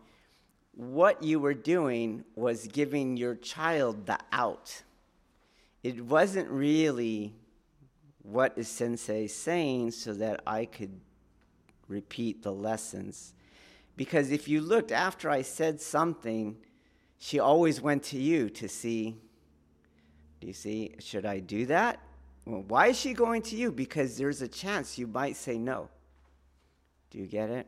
What 0.74 1.22
you 1.22 1.38
were 1.38 1.54
doing 1.54 2.24
was 2.34 2.66
giving 2.66 3.16
your 3.16 3.36
child 3.36 4.06
the 4.06 4.18
out. 4.32 4.82
It 5.82 6.04
wasn't 6.04 6.50
really 6.50 7.32
what 8.26 8.52
is 8.56 8.68
Sensei 8.68 9.26
saying 9.28 9.92
so 9.92 10.12
that 10.14 10.40
I 10.47 10.64
could 10.64 11.00
repeat 11.88 12.42
the 12.42 12.52
lessons. 12.52 13.35
Because 13.97 14.30
if 14.30 14.49
you 14.49 14.61
looked 14.61 14.92
after 14.92 15.30
I 15.30 15.42
said 15.42 15.80
something, 15.80 16.56
she 17.18 17.38
always 17.38 17.80
went 17.80 18.02
to 18.04 18.18
you 18.18 18.50
to 18.50 18.68
see, 18.68 19.16
do 20.40 20.49
you 20.49 20.52
see, 20.52 20.97
should 20.99 21.25
I 21.25 21.38
do 21.38 21.66
that? 21.66 22.00
Well, 22.45 22.64
why 22.66 22.88
is 22.88 22.99
she 22.99 23.14
going 23.14 23.42
to 23.42 23.56
you? 23.56 23.73
Because 23.73 24.16
there's 24.16 24.42
a 24.42 24.49
chance 24.49 24.99
you 24.99 25.06
might 25.06 25.37
say 25.37 25.56
no. 25.56 25.88
Do 27.11 27.18
you 27.18 27.26
get 27.26 27.50
it? 27.50 27.66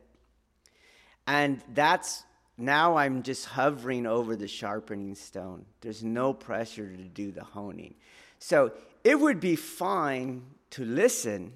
And 1.25 1.61
that's 1.73 2.23
now 2.57 2.97
I'm 2.97 3.23
just 3.23 3.45
hovering 3.45 4.05
over 4.05 4.35
the 4.35 4.47
sharpening 4.47 5.15
stone. 5.15 5.65
There's 5.81 6.03
no 6.03 6.33
pressure 6.33 6.95
to 6.95 7.03
do 7.03 7.31
the 7.31 7.43
honing. 7.43 7.95
So 8.39 8.73
it 9.03 9.19
would 9.19 9.39
be 9.39 9.55
fine 9.55 10.43
to 10.71 10.85
listen 10.85 11.53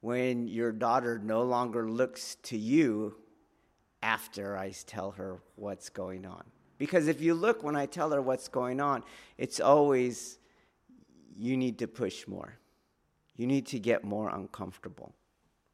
when 0.00 0.48
your 0.48 0.72
daughter 0.72 1.18
no 1.18 1.42
longer 1.42 1.88
looks 1.88 2.36
to 2.42 2.56
you 2.56 3.16
after 4.02 4.56
I 4.56 4.72
tell 4.86 5.12
her 5.12 5.40
what's 5.56 5.88
going 5.88 6.26
on. 6.26 6.44
Because 6.76 7.08
if 7.08 7.20
you 7.20 7.34
look 7.34 7.62
when 7.62 7.76
I 7.76 7.86
tell 7.86 8.10
her 8.10 8.20
what's 8.20 8.48
going 8.48 8.80
on, 8.80 9.02
it's 9.38 9.60
always, 9.60 10.38
you 11.36 11.56
need 11.56 11.78
to 11.78 11.88
push 11.88 12.26
more. 12.26 12.58
You 13.36 13.46
need 13.46 13.66
to 13.68 13.78
get 13.78 14.04
more 14.04 14.28
uncomfortable, 14.28 15.14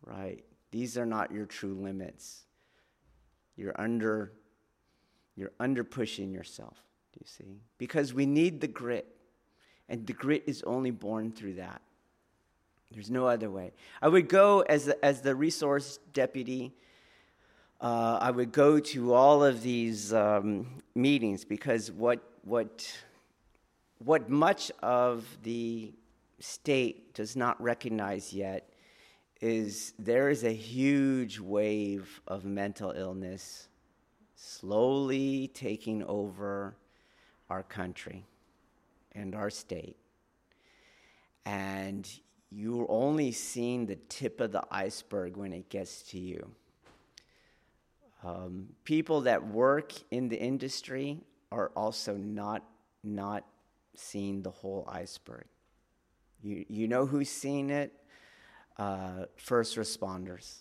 right? 0.05 0.45
These 0.71 0.97
are 0.97 1.07
not 1.07 1.33
your 1.33 1.47
true 1.47 1.75
limits. 1.75 2.45
You're 3.57 3.79
under, 3.79 4.33
you're 5.37 5.53
under 5.59 5.83
pushing 5.83 6.33
yourself, 6.33 6.77
do 7.13 7.21
you 7.21 7.27
see? 7.27 7.61
Because 7.79 8.15
we 8.15 8.27
need 8.27 8.61
the 8.61 8.69
grit. 8.69 9.07
And 9.91 10.07
the 10.07 10.13
grit 10.13 10.45
is 10.47 10.63
only 10.63 10.93
born 10.93 11.33
through 11.33 11.55
that. 11.55 11.83
There's 12.93 13.11
no 13.11 13.27
other 13.27 13.51
way. 13.51 13.73
I 14.01 14.09
would 14.09 14.29
go 14.29 14.61
as 14.61 14.87
the, 14.87 15.05
as 15.05 15.21
the 15.21 15.35
resource 15.35 15.99
deputy. 16.13 16.73
Uh, 17.81 18.19
I 18.21 18.31
would 18.31 18.53
go 18.53 18.79
to 18.79 19.13
all 19.15 19.45
of 19.45 19.63
these 19.63 20.13
um, 20.13 20.83
meetings 20.95 21.45
because 21.45 21.91
what 21.91 22.21
what 22.43 22.91
what 23.99 24.31
much 24.31 24.73
of 24.83 25.27
the 25.43 25.93
state 26.39 27.15
does 27.15 27.37
not 27.37 27.61
recognize 27.61 28.33
yet 28.33 28.71
is 29.41 29.93
there 29.99 30.31
is 30.31 30.45
a 30.45 30.53
huge 30.53 31.39
wave 31.39 32.21
of 32.27 32.45
mental 32.45 32.93
illness 32.93 33.69
slowly 34.37 35.49
taking 35.49 36.03
over 36.05 36.77
our 37.51 37.63
country 37.63 38.25
and 39.13 39.35
our 39.35 39.51
state. 39.51 39.97
And 41.45 42.09
you're 42.51 42.87
only 42.91 43.33
seeing 43.33 43.87
the 43.87 43.97
tip 44.09 44.41
of 44.41 44.53
the 44.53 44.63
iceberg 44.71 45.37
when 45.37 45.53
it 45.53 45.69
gets 45.69 46.03
to 46.03 46.19
you. 46.19 46.51
Um, 48.23 48.69
people 48.85 49.23
that 49.23 49.47
work 49.47 49.93
in 50.11 50.29
the 50.29 50.37
industry 50.37 51.21
are 51.51 51.71
also 51.75 52.17
not, 52.17 52.63
not 53.03 53.45
seeing 53.95 54.43
the 54.43 54.51
whole 54.51 54.89
iceberg. 54.91 55.47
You, 56.43 56.65
you 56.69 56.89
know 56.89 57.07
who's 57.07 57.31
seeing 57.31 57.71
it? 57.71 57.93
Uh, 58.79 59.27
first 59.37 59.77
responders, 59.77 60.61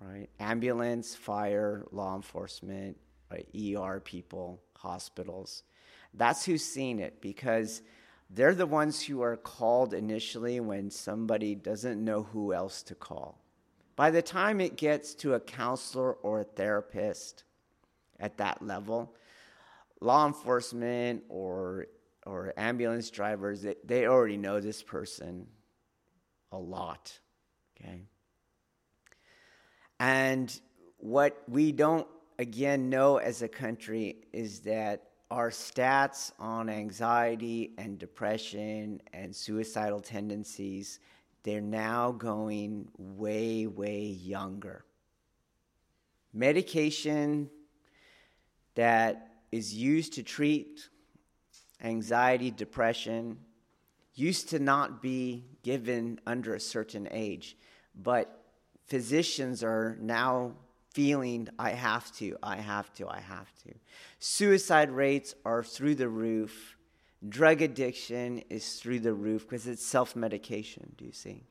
right? 0.00 0.28
Ambulance, 0.40 1.14
fire, 1.14 1.84
law 1.92 2.16
enforcement, 2.16 2.96
right? 3.30 3.46
ER 3.54 4.00
people, 4.00 4.60
hospitals. 4.76 5.62
That's 6.14 6.44
who's 6.44 6.64
seeing 6.64 6.98
it 6.98 7.20
because 7.20 7.82
they're 8.30 8.54
the 8.54 8.66
ones 8.66 9.02
who 9.02 9.22
are 9.22 9.36
called 9.36 9.94
initially 9.94 10.60
when 10.60 10.90
somebody 10.90 11.54
doesn't 11.54 12.02
know 12.02 12.24
who 12.24 12.52
else 12.52 12.82
to 12.84 12.94
call. 12.94 13.42
By 13.96 14.10
the 14.10 14.22
time 14.22 14.60
it 14.60 14.76
gets 14.76 15.14
to 15.16 15.34
a 15.34 15.40
counselor 15.40 16.12
or 16.12 16.40
a 16.40 16.44
therapist 16.44 17.44
at 18.20 18.38
that 18.38 18.62
level, 18.62 19.14
law 20.00 20.26
enforcement 20.26 21.24
or 21.28 21.86
or 22.26 22.52
ambulance 22.58 23.08
drivers, 23.08 23.62
they, 23.62 23.76
they 23.84 24.06
already 24.06 24.36
know 24.36 24.60
this 24.60 24.82
person 24.82 25.46
a 26.52 26.58
lot. 26.58 27.18
Okay? 27.80 28.02
And 29.98 30.60
what 30.98 31.42
we 31.48 31.72
don't, 31.72 32.06
again, 32.38 32.90
know 32.90 33.16
as 33.16 33.40
a 33.40 33.48
country 33.48 34.26
is 34.32 34.60
that 34.60 35.07
our 35.30 35.50
stats 35.50 36.32
on 36.38 36.68
anxiety 36.68 37.74
and 37.76 37.98
depression 37.98 39.00
and 39.12 39.34
suicidal 39.34 40.00
tendencies 40.00 41.00
they're 41.42 41.60
now 41.60 42.12
going 42.12 42.88
way 42.98 43.66
way 43.66 44.02
younger. 44.02 44.84
Medication 46.34 47.48
that 48.74 49.32
is 49.50 49.74
used 49.74 50.12
to 50.14 50.22
treat 50.22 50.88
anxiety 51.82 52.50
depression 52.50 53.38
used 54.14 54.50
to 54.50 54.58
not 54.58 55.00
be 55.00 55.44
given 55.62 56.20
under 56.26 56.54
a 56.54 56.60
certain 56.60 57.08
age 57.10 57.56
but 57.94 58.44
physicians 58.86 59.62
are 59.62 59.96
now 60.00 60.52
feeling 60.98 61.48
I 61.60 61.70
have 61.70 62.10
to, 62.16 62.36
I 62.42 62.56
have 62.56 62.92
to, 62.94 63.08
I 63.08 63.20
have 63.20 63.54
to. 63.62 63.72
Suicide 64.18 64.90
rates 64.90 65.32
are 65.44 65.62
through 65.62 65.94
the 65.94 66.08
roof. 66.08 66.76
Drug 67.28 67.62
addiction 67.62 68.42
is 68.50 68.80
through 68.80 68.98
the 68.98 69.12
roof 69.12 69.42
because 69.42 69.68
it's 69.68 69.86
self 69.86 70.16
medication, 70.16 70.92
do 70.98 71.04
you 71.04 71.12
see? 71.12 71.44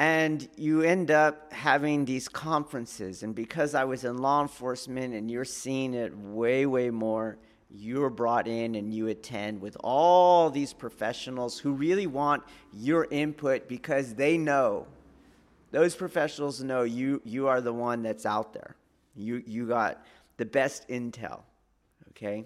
And 0.00 0.48
you 0.56 0.82
end 0.82 1.12
up 1.12 1.52
having 1.52 2.04
these 2.04 2.28
conferences. 2.28 3.22
And 3.22 3.36
because 3.36 3.72
I 3.72 3.84
was 3.84 4.02
in 4.02 4.18
law 4.18 4.42
enforcement 4.42 5.14
and 5.14 5.30
you're 5.30 5.44
seeing 5.44 5.94
it 5.94 6.12
way, 6.18 6.66
way 6.66 6.90
more, 6.90 7.38
you're 7.70 8.10
brought 8.10 8.48
in 8.48 8.74
and 8.74 8.92
you 8.92 9.06
attend 9.06 9.60
with 9.60 9.76
all 9.84 10.50
these 10.50 10.72
professionals 10.72 11.56
who 11.56 11.72
really 11.72 12.08
want 12.08 12.42
your 12.72 13.06
input 13.12 13.68
because 13.68 14.14
they 14.14 14.36
know 14.36 14.88
those 15.72 15.96
professionals 15.96 16.62
know 16.62 16.82
you 16.82 17.20
you 17.24 17.48
are 17.48 17.60
the 17.60 17.72
one 17.72 18.02
that's 18.02 18.24
out 18.24 18.52
there. 18.52 18.76
You 19.16 19.42
you 19.46 19.66
got 19.66 20.04
the 20.36 20.44
best 20.44 20.88
intel. 20.88 21.40
Okay? 22.10 22.44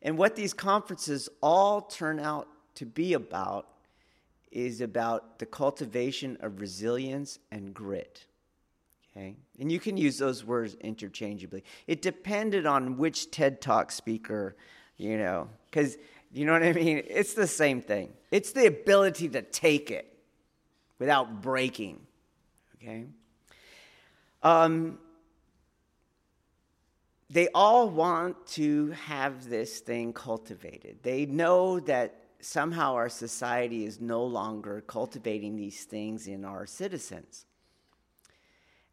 And 0.00 0.16
what 0.16 0.36
these 0.36 0.54
conferences 0.54 1.28
all 1.42 1.82
turn 1.82 2.20
out 2.20 2.48
to 2.76 2.86
be 2.86 3.12
about 3.12 3.68
is 4.52 4.80
about 4.80 5.40
the 5.40 5.46
cultivation 5.46 6.38
of 6.40 6.60
resilience 6.60 7.40
and 7.50 7.74
grit. 7.74 8.24
Okay? 9.10 9.36
And 9.58 9.70
you 9.70 9.80
can 9.80 9.96
use 9.96 10.18
those 10.18 10.44
words 10.44 10.76
interchangeably. 10.80 11.64
It 11.88 12.00
depended 12.00 12.64
on 12.64 12.96
which 12.96 13.32
TED 13.32 13.60
Talk 13.60 13.90
speaker, 13.90 14.56
you 14.96 15.18
know, 15.18 15.48
because 15.68 15.98
you 16.32 16.44
know 16.44 16.52
what 16.52 16.62
I 16.62 16.72
mean? 16.72 17.02
It's 17.08 17.34
the 17.34 17.46
same 17.46 17.82
thing. 17.82 18.12
It's 18.30 18.52
the 18.52 18.66
ability 18.66 19.30
to 19.30 19.42
take 19.42 19.90
it 19.90 20.17
without 20.98 21.42
breaking. 21.42 22.00
Okay? 22.76 23.06
Um, 24.42 24.98
they 27.30 27.48
all 27.54 27.90
want 27.90 28.46
to 28.48 28.90
have 28.92 29.48
this 29.48 29.80
thing 29.80 30.12
cultivated. 30.12 30.98
They 31.02 31.26
know 31.26 31.80
that 31.80 32.14
somehow 32.40 32.94
our 32.94 33.08
society 33.08 33.84
is 33.84 34.00
no 34.00 34.24
longer 34.24 34.82
cultivating 34.86 35.56
these 35.56 35.84
things 35.84 36.26
in 36.26 36.44
our 36.44 36.66
citizens. 36.66 37.44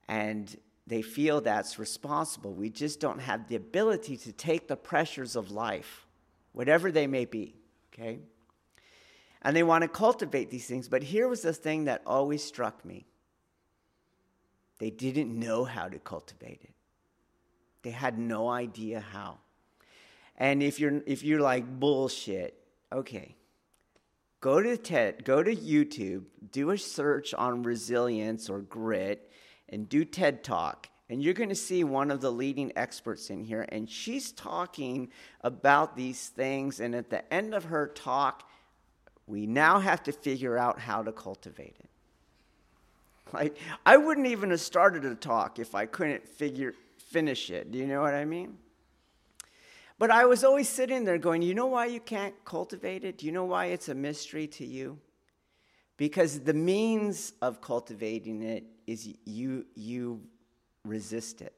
And 0.08 0.56
they 0.88 1.02
feel 1.02 1.42
that's 1.42 1.80
responsible. 1.80 2.54
We 2.54 2.70
just 2.70 3.00
don't 3.00 3.20
have 3.20 3.48
the 3.48 3.56
ability 3.56 4.18
to 4.18 4.32
take 4.32 4.68
the 4.68 4.76
pressures 4.76 5.36
of 5.36 5.52
life, 5.52 6.06
whatever 6.52 6.92
they 6.92 7.08
may 7.08 7.26
be, 7.26 7.56
okay? 7.94 8.20
And 9.46 9.56
they 9.56 9.64
want 9.64 9.84
to 9.84 9.88
cultivate 9.88 10.50
these 10.50 10.66
things. 10.66 10.90
But 10.90 11.04
here 11.04 11.28
was 11.28 11.44
the 11.44 11.54
thing 11.54 11.86
that 11.86 12.02
always 12.06 12.44
struck 12.44 12.84
me 12.84 13.06
they 14.78 14.89
didn't 14.89 15.34
know 15.34 15.63
how 15.63 15.88
to 15.88 16.00
cultivate 16.00 16.60
it. 16.62 16.74
They 17.84 17.91
had 17.91 18.19
no 18.19 18.50
idea 18.50 19.00
how. 19.00 19.38
And 20.36 20.62
if 20.62 20.82
you're 20.82 21.02
if 21.06 21.24
you're 21.24 21.39
like 21.39 21.80
bullshit, 21.80 22.60
okay. 22.91 23.36
Go 24.41 24.62
to 24.62 24.76
TED, 24.76 25.24
go 25.24 25.41
to 25.41 25.56
YouTube, 25.56 26.26
do 26.52 26.72
a 26.72 26.78
search 26.78 27.34
on 27.34 27.63
resilience 27.63 28.50
or 28.50 28.60
grit 28.60 29.32
and 29.69 29.88
do 29.88 30.04
TED 30.04 30.43
Talk 30.43 30.89
and 31.10 31.22
you're 31.22 31.34
going 31.34 31.50
to 31.50 31.56
see 31.56 31.84
one 31.84 32.12
of 32.12 32.19
the 32.22 32.32
leading 32.32 32.72
experts 32.76 33.30
in 33.30 33.43
here 33.43 33.65
and 33.69 33.89
she's 33.89 34.32
talking 34.32 35.10
about 35.41 35.96
these 35.96 36.30
things 36.30 36.80
and 36.80 36.96
at 36.96 37.10
the 37.10 37.34
end 37.34 37.54
of 37.54 37.65
her 37.65 37.88
talk 37.88 38.48
we 39.28 39.46
now 39.46 39.80
have 39.80 40.04
to 40.04 40.12
figure 40.12 40.58
out 40.58 40.80
how 40.80 41.04
to 41.04 41.12
cultivate 41.12 41.76
it 41.80 41.90
like 43.34 43.58
I 43.86 43.98
wouldn't 43.98 44.28
even 44.28 44.52
have 44.52 44.62
started 44.62 45.06
a 45.06 45.16
talk 45.16 45.60
if 45.60 45.76
I 45.76 45.86
couldn't 45.86 46.28
figure 46.28 46.74
finish 46.98 47.50
it. 47.50 47.72
Do 47.72 47.78
you 47.78 47.88
know 47.88 48.02
what 48.02 48.14
I 48.14 48.26
mean? 48.26 48.58
But 49.98 50.12
I 50.12 50.26
was 50.26 50.44
always 50.44 50.68
sitting 50.68 51.06
there 51.06 51.18
going, 51.18 51.42
you 51.42 51.54
know 51.54 51.68
why 51.68 51.86
you 51.86 52.02
can't 52.02 52.34
cultivate 52.44 53.06
it? 53.06 53.20
Do 53.20 53.26
you 53.26 53.32
know 53.32 53.46
why 53.46 53.68
it's 53.68 53.88
a 53.88 53.96
mystery 53.96 54.48
to 54.48 54.66
you? 54.66 55.00
Because 55.98 56.42
the 56.42 56.54
means 56.54 57.34
of 57.42 57.62
cultivating 57.62 58.42
it 58.42 58.66
is 58.86 59.14
you 59.26 59.66
you 59.76 60.22
resist 60.84 61.42
it. 61.42 61.54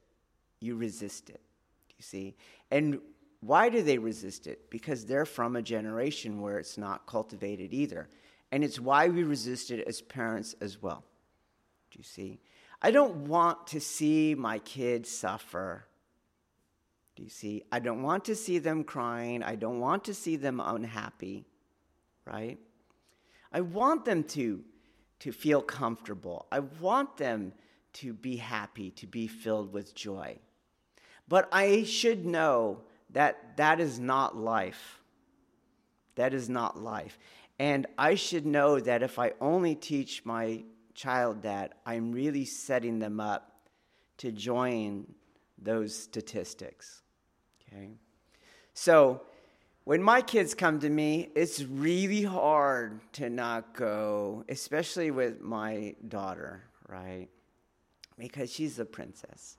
You 0.59 0.75
resist 0.75 1.29
it. 1.29 1.41
Do 1.89 1.95
you 1.97 2.03
see? 2.03 2.35
And 2.69 2.99
why 3.41 3.69
do 3.69 3.81
they 3.83 3.97
resist 3.97 4.47
it? 4.47 4.69
Because 4.69 5.05
they're 5.05 5.25
from 5.25 5.55
a 5.55 5.61
generation 5.61 6.41
where 6.41 6.57
it's 6.57 6.77
not 6.77 7.05
cultivated 7.05 7.73
either. 7.73 8.09
And 8.51 8.63
it's 8.63 8.79
why 8.79 9.09
we 9.09 9.23
resist 9.23 9.71
it 9.71 9.87
as 9.87 10.01
parents 10.01 10.55
as 10.61 10.81
well. 10.81 11.03
Do 11.91 11.99
you 11.99 12.03
see? 12.03 12.39
I 12.81 12.91
don't 12.91 13.27
want 13.27 13.67
to 13.67 13.79
see 13.79 14.35
my 14.35 14.59
kids 14.59 15.09
suffer. 15.09 15.85
Do 17.15 17.23
you 17.23 17.29
see? 17.29 17.63
I 17.71 17.79
don't 17.79 18.03
want 18.03 18.25
to 18.25 18.35
see 18.35 18.59
them 18.59 18.83
crying. 18.83 19.43
I 19.43 19.55
don't 19.55 19.79
want 19.79 20.05
to 20.05 20.13
see 20.13 20.35
them 20.35 20.59
unhappy, 20.59 21.45
right? 22.25 22.57
I 23.51 23.61
want 23.61 24.05
them 24.05 24.23
to, 24.23 24.63
to 25.19 25.31
feel 25.31 25.61
comfortable. 25.61 26.47
I 26.51 26.59
want 26.59 27.17
them 27.17 27.53
to 27.93 28.13
be 28.13 28.35
happy, 28.35 28.91
to 28.91 29.07
be 29.07 29.27
filled 29.27 29.73
with 29.73 29.95
joy. 29.95 30.37
But 31.27 31.49
I 31.51 31.83
should 31.83 32.25
know 32.25 32.81
that 33.11 33.57
that 33.57 33.79
is 33.79 33.99
not 33.99 34.35
life. 34.35 35.01
That 36.15 36.33
is 36.33 36.49
not 36.49 36.81
life. 36.81 37.17
And 37.59 37.87
I 37.97 38.15
should 38.15 38.45
know 38.45 38.79
that 38.79 39.01
if 39.03 39.17
I 39.17 39.33
only 39.41 39.75
teach 39.75 40.25
my 40.25 40.63
child 40.93 41.43
that, 41.43 41.79
I'm 41.85 42.11
really 42.11 42.45
setting 42.45 42.99
them 42.99 43.19
up 43.19 43.69
to 44.17 44.31
join 44.31 45.07
those 45.57 45.95
statistics. 45.95 47.01
Okay? 47.67 47.91
So, 48.73 49.21
when 49.85 50.03
my 50.03 50.21
kids 50.21 50.53
come 50.53 50.81
to 50.81 50.89
me, 50.89 51.29
it's 51.33 51.63
really 51.63 52.23
hard 52.23 52.99
to 53.13 53.29
not 53.29 53.73
go, 53.73 54.43
especially 54.49 55.11
with 55.11 55.39
my 55.39 55.95
daughter, 56.05 56.63
right? 56.89 57.29
Because 58.17 58.51
she's 58.51 58.79
a 58.79 58.85
princess. 58.85 59.57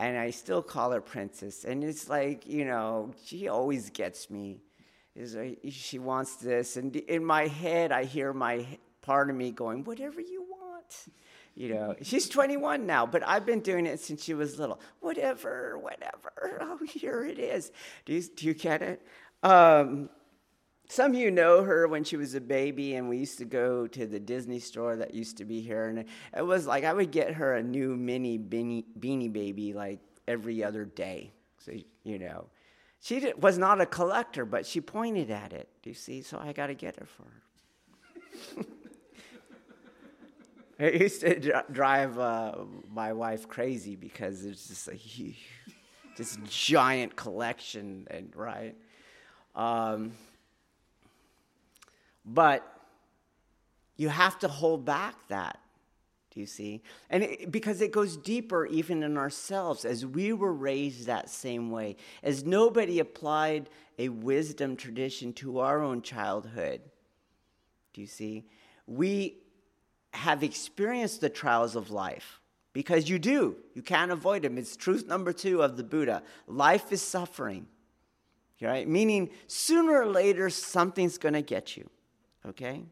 And 0.00 0.16
I 0.16 0.30
still 0.30 0.62
call 0.62 0.92
her 0.92 1.00
princess. 1.00 1.64
And 1.64 1.84
it's 1.84 2.08
like, 2.08 2.46
you 2.46 2.64
know, 2.64 3.12
she 3.24 3.48
always 3.48 3.90
gets 3.90 4.30
me. 4.30 4.62
Is 5.14 5.36
she 5.74 5.98
wants 5.98 6.36
this. 6.36 6.76
And 6.76 6.96
in 6.96 7.24
my 7.24 7.46
head, 7.46 7.92
I 7.92 8.04
hear 8.04 8.32
my 8.32 8.66
part 9.02 9.28
of 9.28 9.36
me 9.36 9.50
going, 9.50 9.84
whatever 9.84 10.20
you 10.20 10.42
want." 10.42 10.50
you 11.54 11.74
know, 11.74 11.94
she's 12.00 12.28
21 12.28 12.86
now, 12.86 13.04
but 13.04 13.26
I've 13.26 13.44
been 13.44 13.60
doing 13.60 13.84
it 13.86 14.00
since 14.00 14.24
she 14.24 14.34
was 14.34 14.58
little. 14.58 14.80
Whatever, 15.00 15.78
whatever. 15.78 16.32
Oh, 16.62 16.78
here 16.86 17.24
it 17.24 17.38
is. 17.38 17.72
Do 18.04 18.14
you, 18.14 18.22
do 18.22 18.46
you 18.46 18.54
get 18.54 18.82
it? 18.82 19.02
Um, 19.42 20.08
some 20.90 21.12
of 21.12 21.16
you 21.20 21.30
know 21.30 21.62
her 21.62 21.86
when 21.86 22.02
she 22.02 22.16
was 22.16 22.34
a 22.34 22.40
baby, 22.40 22.96
and 22.96 23.08
we 23.08 23.18
used 23.18 23.38
to 23.38 23.44
go 23.44 23.86
to 23.86 24.06
the 24.06 24.18
Disney 24.18 24.58
store 24.58 24.96
that 24.96 25.14
used 25.14 25.36
to 25.36 25.44
be 25.44 25.60
here. 25.60 25.84
And 25.84 26.04
it 26.36 26.42
was 26.44 26.66
like 26.66 26.82
I 26.82 26.92
would 26.92 27.12
get 27.12 27.34
her 27.34 27.54
a 27.54 27.62
new 27.62 27.96
mini 27.96 28.40
beanie, 28.40 28.84
beanie 28.98 29.32
baby 29.32 29.72
like 29.72 30.00
every 30.26 30.64
other 30.64 30.84
day. 30.84 31.30
So, 31.58 31.72
you 32.02 32.18
know, 32.18 32.46
she 33.00 33.20
did, 33.20 33.40
was 33.40 33.56
not 33.56 33.80
a 33.80 33.86
collector, 33.86 34.44
but 34.44 34.66
she 34.66 34.80
pointed 34.80 35.30
at 35.30 35.52
it. 35.52 35.68
Do 35.84 35.90
you 35.90 35.94
see? 35.94 36.22
So 36.22 36.38
I 36.38 36.52
got 36.52 36.66
to 36.66 36.74
get 36.74 36.98
it 36.98 37.06
for 37.06 37.22
her. 37.22 38.64
It 40.80 40.98
used 40.98 41.20
to 41.20 41.62
drive 41.70 42.18
uh, 42.18 42.54
my 42.90 43.12
wife 43.12 43.46
crazy 43.46 43.96
because 43.96 44.46
it's 44.46 44.68
just 44.68 44.88
a 44.88 44.94
huge, 44.94 45.36
this 46.16 46.38
giant 46.48 47.16
collection, 47.16 48.08
and 48.10 48.34
right. 48.34 48.74
Um, 49.54 50.12
but 52.24 52.66
you 53.96 54.08
have 54.08 54.38
to 54.40 54.48
hold 54.48 54.84
back 54.84 55.14
that 55.28 55.58
Do 56.30 56.38
you 56.38 56.46
see? 56.46 56.82
And 57.08 57.24
it, 57.24 57.50
because 57.50 57.80
it 57.80 57.90
goes 57.90 58.16
deeper 58.16 58.64
even 58.66 59.02
in 59.02 59.18
ourselves, 59.18 59.84
as 59.84 60.06
we 60.06 60.32
were 60.32 60.52
raised 60.52 61.06
that 61.06 61.28
same 61.28 61.70
way, 61.70 61.96
as 62.22 62.44
nobody 62.44 63.00
applied 63.00 63.68
a 63.98 64.08
wisdom 64.08 64.76
tradition 64.76 65.32
to 65.34 65.58
our 65.58 65.82
own 65.82 66.02
childhood. 66.02 66.80
Do 67.92 68.00
you 68.00 68.06
see? 68.06 68.46
We 68.86 69.38
have 70.12 70.42
experienced 70.42 71.20
the 71.20 71.28
trials 71.28 71.74
of 71.74 71.90
life 71.90 72.40
because 72.72 73.08
you 73.08 73.18
do. 73.18 73.56
You 73.74 73.82
can't 73.82 74.12
avoid 74.12 74.42
them. 74.42 74.56
It's 74.56 74.76
truth 74.76 75.06
number 75.08 75.32
two 75.32 75.62
of 75.62 75.76
the 75.76 75.84
Buddha. 75.84 76.22
Life 76.46 76.92
is 76.92 77.02
suffering, 77.02 77.66
right? 78.62 78.86
Meaning 78.86 79.30
sooner 79.48 80.00
or 80.00 80.06
later 80.06 80.48
something's 80.48 81.18
going 81.18 81.34
to 81.34 81.42
get 81.42 81.76
you, 81.76 81.90
okay? 82.46 82.84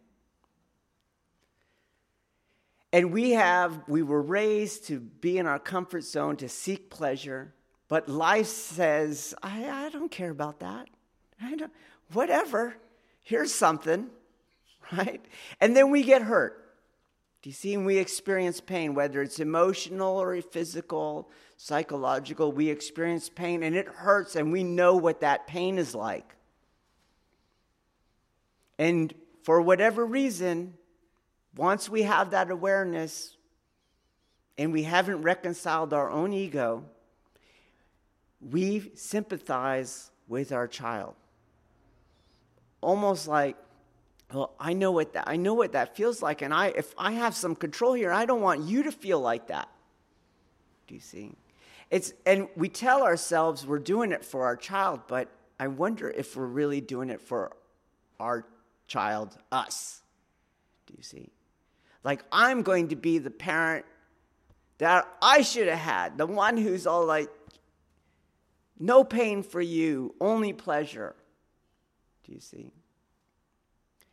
And 2.93 3.13
we 3.13 3.33
have, 3.33 3.83
we 3.87 4.03
were 4.03 4.23
raised 4.23 4.87
to 4.87 5.01
be 5.01 5.39
in 5.39 5.47
our 5.47 5.59
comfort 5.59 6.05
zone, 6.05 6.37
to 6.37 6.49
seek 6.49 6.91
pleasure, 6.91 7.53
but 7.89 8.09
life 8.09 8.47
says, 8.47 9.35
I, 9.43 9.69
I 9.69 9.89
don't 9.91 10.11
care 10.11 10.31
about 10.31 10.61
that. 10.61 10.89
I 11.43 11.55
don't, 11.55 11.73
whatever, 12.13 12.77
here's 13.23 13.55
something, 13.55 14.09
right? 14.93 15.25
And 15.61 15.77
then 15.77 15.91
we 15.91 16.03
get 16.03 16.23
hurt. 16.23 16.65
Do 17.43 17.51
you 17.51 17.55
see? 17.55 17.75
And 17.75 17.87
we 17.87 17.99
experience 17.99 18.61
pain, 18.61 18.95
whether 18.95 19.23
it's 19.23 19.39
emotional 19.39 20.21
or 20.21 20.41
physical, 20.41 21.31
psychological, 21.57 22.51
we 22.51 22.69
experience 22.69 23.29
pain 23.29 23.63
and 23.63 23.77
it 23.77 23.87
hurts, 23.87 24.35
and 24.35 24.51
we 24.51 24.65
know 24.65 24.97
what 24.97 25.21
that 25.21 25.47
pain 25.47 25.79
is 25.79 25.95
like. 25.95 26.35
And 28.79 29.13
for 29.49 29.63
whatever 29.63 30.05
reason, 30.05 30.75
once 31.57 31.89
we 31.89 32.03
have 32.03 32.33
that 32.33 32.51
awareness 32.51 33.35
and 34.59 34.75
we 34.75 34.83
haven't 34.83 35.23
reconciled 35.23 35.95
our 35.95 36.11
own 36.11 36.35
ego, 36.35 36.85
we 38.43 38.93
sympathize 38.95 40.11
with 40.29 40.53
our 40.53 40.69
child. 40.69 41.15
Almost 42.83 43.27
like, 43.27 43.57
well, 44.35 44.53
I 44.61 44.75
know 44.75 44.93
what 44.93 45.15
that 45.15 45.25
I 45.27 45.37
know 45.37 45.55
what 45.55 45.73
that 45.73 45.97
feels 45.97 46.21
like, 46.21 46.43
and 46.43 46.53
I 46.53 46.67
if 46.67 46.95
I 46.99 47.13
have 47.13 47.35
some 47.35 47.57
control 47.57 47.95
here, 47.95 48.13
I 48.13 48.27
don't 48.27 48.43
want 48.43 48.65
you 48.65 48.83
to 48.83 48.93
feel 48.93 49.19
like 49.19 49.47
that. 49.47 49.71
Do 50.89 50.95
you 50.95 51.01
see? 51.01 51.33
It's 51.91 52.13
and 52.27 52.49
we 52.55 52.69
tell 52.69 53.03
ourselves 53.03 53.67
we're 53.67 53.79
doing 53.79 54.13
it 54.13 54.27
for 54.27 54.45
our 54.45 54.57
child, 54.57 55.01
but 55.09 55.31
I 55.59 55.69
wonder 55.69 56.11
if 56.11 56.37
we're 56.37 56.45
really 56.45 56.83
doing 56.83 57.09
it 57.09 57.23
for 57.23 57.57
our 58.21 58.45
child, 58.89 59.37
us. 59.53 60.03
Do 60.87 60.95
you 60.97 61.03
see? 61.03 61.31
Like, 62.03 62.25
I'm 62.33 62.63
going 62.63 62.89
to 62.89 62.97
be 62.97 63.19
the 63.19 63.31
parent 63.31 63.85
that 64.79 65.07
I 65.23 65.43
should 65.43 65.69
have 65.69 65.79
had, 65.79 66.19
the 66.19 66.27
one 66.27 66.57
who's 66.57 66.87
all 66.87 67.05
like, 67.05 67.29
no 68.79 69.05
pain 69.05 69.43
for 69.43 69.61
you, 69.61 70.15
only 70.21 70.53
pleasure. 70.53 71.15
Do 72.25 72.33
you 72.33 72.41
see? 72.41 72.73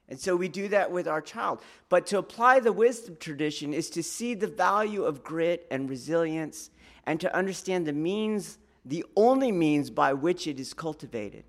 And 0.10 0.20
so 0.20 0.36
we 0.36 0.48
do 0.48 0.68
that 0.70 0.92
with 0.92 1.08
our 1.08 1.22
child. 1.22 1.62
But 1.90 2.08
to 2.08 2.18
apply 2.18 2.60
the 2.60 2.74
wisdom 2.74 3.18
tradition 3.20 3.74
is 3.74 3.90
to 3.92 4.04
see 4.04 4.34
the 4.34 4.48
value 4.48 5.04
of 5.04 5.24
grit 5.24 5.66
and 5.72 5.90
resilience 5.90 6.70
and 7.06 7.20
to 7.22 7.36
understand 7.36 7.86
the 7.86 7.94
means, 7.94 8.58
the 8.84 9.06
only 9.16 9.52
means 9.52 9.90
by 9.90 10.14
which 10.14 10.48
it 10.48 10.60
is 10.60 10.74
cultivated 10.74 11.44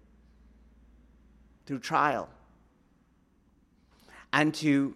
through 1.67 1.81
trial. 1.81 2.29
And 4.33 4.55
to 4.57 4.95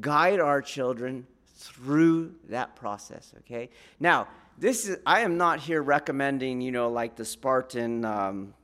guide 0.00 0.40
our 0.40 0.62
children 0.62 1.26
through 1.56 2.34
that 2.48 2.76
process, 2.76 3.32
okay? 3.40 3.70
Now, 4.00 4.28
this 4.58 4.88
is, 4.88 4.98
I 5.06 5.20
am 5.20 5.36
not 5.36 5.60
here 5.60 5.82
recommending, 5.82 6.60
you 6.60 6.72
know, 6.72 6.88
like 6.90 7.16
the 7.16 7.24
Spartan, 7.24 8.04
um, 8.04 8.54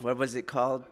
what 0.00 0.16
was 0.16 0.34
it 0.34 0.46
called? 0.46 0.84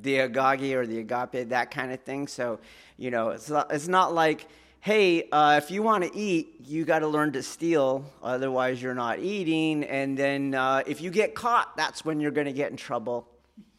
The 0.00 0.16
agagi 0.16 0.74
or 0.74 0.86
the 0.86 0.98
agape, 0.98 1.48
that 1.48 1.70
kind 1.70 1.92
of 1.92 2.00
thing. 2.02 2.28
So, 2.28 2.60
you 2.96 3.10
know, 3.10 3.30
it's 3.30 3.48
not, 3.48 3.72
it's 3.72 3.88
not 3.88 4.14
like, 4.14 4.46
hey, 4.80 5.28
uh, 5.30 5.60
if 5.62 5.70
you 5.70 5.82
want 5.82 6.04
to 6.04 6.16
eat, 6.16 6.56
you 6.64 6.84
got 6.84 7.00
to 7.00 7.08
learn 7.08 7.32
to 7.32 7.42
steal, 7.42 8.04
otherwise, 8.22 8.80
you're 8.80 8.94
not 8.94 9.18
eating. 9.18 9.84
And 9.84 10.16
then 10.16 10.54
uh, 10.54 10.82
if 10.86 11.00
you 11.00 11.10
get 11.10 11.34
caught, 11.34 11.76
that's 11.76 12.04
when 12.04 12.20
you're 12.20 12.30
going 12.30 12.46
to 12.46 12.52
get 12.52 12.70
in 12.70 12.76
trouble, 12.76 13.26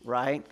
right? 0.03 0.45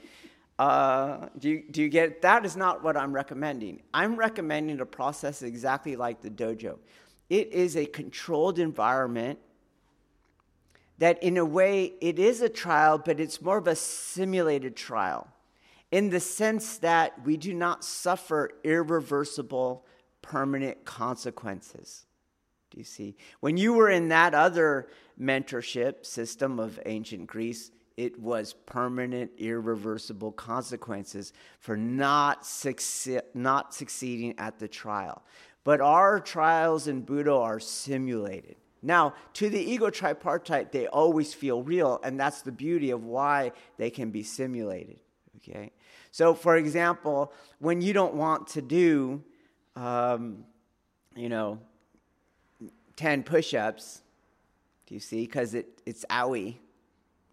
Uh, 0.57 1.27
do, 1.37 1.49
you, 1.49 1.63
do 1.69 1.81
you 1.81 1.89
get 1.89 2.21
that? 2.23 2.45
Is 2.45 2.57
not 2.57 2.83
what 2.83 2.97
I'm 2.97 3.13
recommending. 3.13 3.81
I'm 3.93 4.15
recommending 4.15 4.79
a 4.79 4.85
process 4.85 5.43
exactly 5.43 5.95
like 5.95 6.21
the 6.21 6.29
dojo. 6.29 6.79
It 7.29 7.51
is 7.51 7.75
a 7.75 7.85
controlled 7.85 8.57
environment 8.57 9.39
that, 10.97 11.21
in 11.21 11.37
a 11.37 11.45
way, 11.45 11.93
it 12.01 12.17
is 12.17 12.41
a 12.41 12.49
trial, 12.49 12.97
but 12.97 13.19
it's 13.19 13.41
more 13.41 13.57
of 13.57 13.67
a 13.67 13.75
simulated 13.75 14.75
trial 14.75 15.27
in 15.91 16.09
the 16.09 16.19
sense 16.19 16.77
that 16.79 17.23
we 17.23 17.37
do 17.37 17.53
not 17.53 17.83
suffer 17.83 18.51
irreversible, 18.63 19.85
permanent 20.21 20.85
consequences. 20.85 22.05
Do 22.71 22.79
you 22.79 22.83
see? 22.83 23.15
When 23.39 23.57
you 23.57 23.73
were 23.73 23.89
in 23.89 24.09
that 24.09 24.33
other 24.33 24.87
mentorship 25.19 26.05
system 26.05 26.59
of 26.59 26.79
ancient 26.85 27.27
Greece, 27.27 27.71
it 27.97 28.19
was 28.19 28.53
permanent, 28.53 29.31
irreversible 29.39 30.31
consequences 30.31 31.33
for 31.59 31.75
not, 31.75 32.47
not 33.33 33.73
succeeding 33.73 34.35
at 34.37 34.59
the 34.59 34.67
trial. 34.67 35.23
But 35.63 35.81
our 35.81 36.19
trials 36.19 36.87
in 36.87 37.03
Budo 37.03 37.41
are 37.41 37.59
simulated. 37.59 38.55
Now, 38.83 39.15
to 39.33 39.49
the 39.49 39.59
ego 39.59 39.89
tripartite, 39.89 40.71
they 40.71 40.85
always 40.87 41.33
feel 41.33 41.63
real, 41.63 41.99
and 42.03 42.19
that's 42.19 42.43
the 42.43 42.51
beauty 42.51 42.91
of 42.91 43.03
why 43.03 43.51
they 43.77 43.89
can 43.89 44.11
be 44.11 44.21
simulated. 44.21 44.99
Okay? 45.37 45.71
So, 46.11 46.35
for 46.35 46.55
example, 46.55 47.33
when 47.57 47.81
you 47.81 47.93
don't 47.93 48.13
want 48.13 48.47
to 48.49 48.61
do, 48.61 49.23
um, 49.75 50.45
you 51.15 51.29
know, 51.29 51.59
10 52.95 53.23
push 53.23 53.55
ups, 53.55 54.01
do 54.85 54.93
you 54.93 54.99
see? 54.99 55.25
Because 55.25 55.55
it, 55.55 55.81
it's 55.85 56.05
owie 56.09 56.57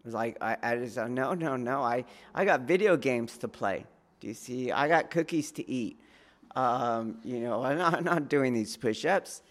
was 0.05 0.13
like, 0.13 0.37
I, 0.41 0.57
I 0.61 0.75
just, 0.77 0.97
no, 0.97 1.33
no, 1.33 1.55
no. 1.55 1.81
I, 1.81 2.05
I 2.33 2.45
got 2.45 2.61
video 2.61 2.95
games 2.95 3.37
to 3.39 3.47
play. 3.47 3.85
Do 4.19 4.27
you 4.27 4.33
see? 4.33 4.71
I 4.71 4.87
got 4.87 5.09
cookies 5.11 5.51
to 5.53 5.69
eat. 5.69 5.99
Um, 6.55 7.17
you 7.23 7.39
know, 7.39 7.63
I'm 7.65 7.77
not, 7.77 7.93
I'm 7.95 8.03
not 8.03 8.29
doing 8.29 8.53
these 8.53 8.77
push 8.77 9.05
ups, 9.05 9.41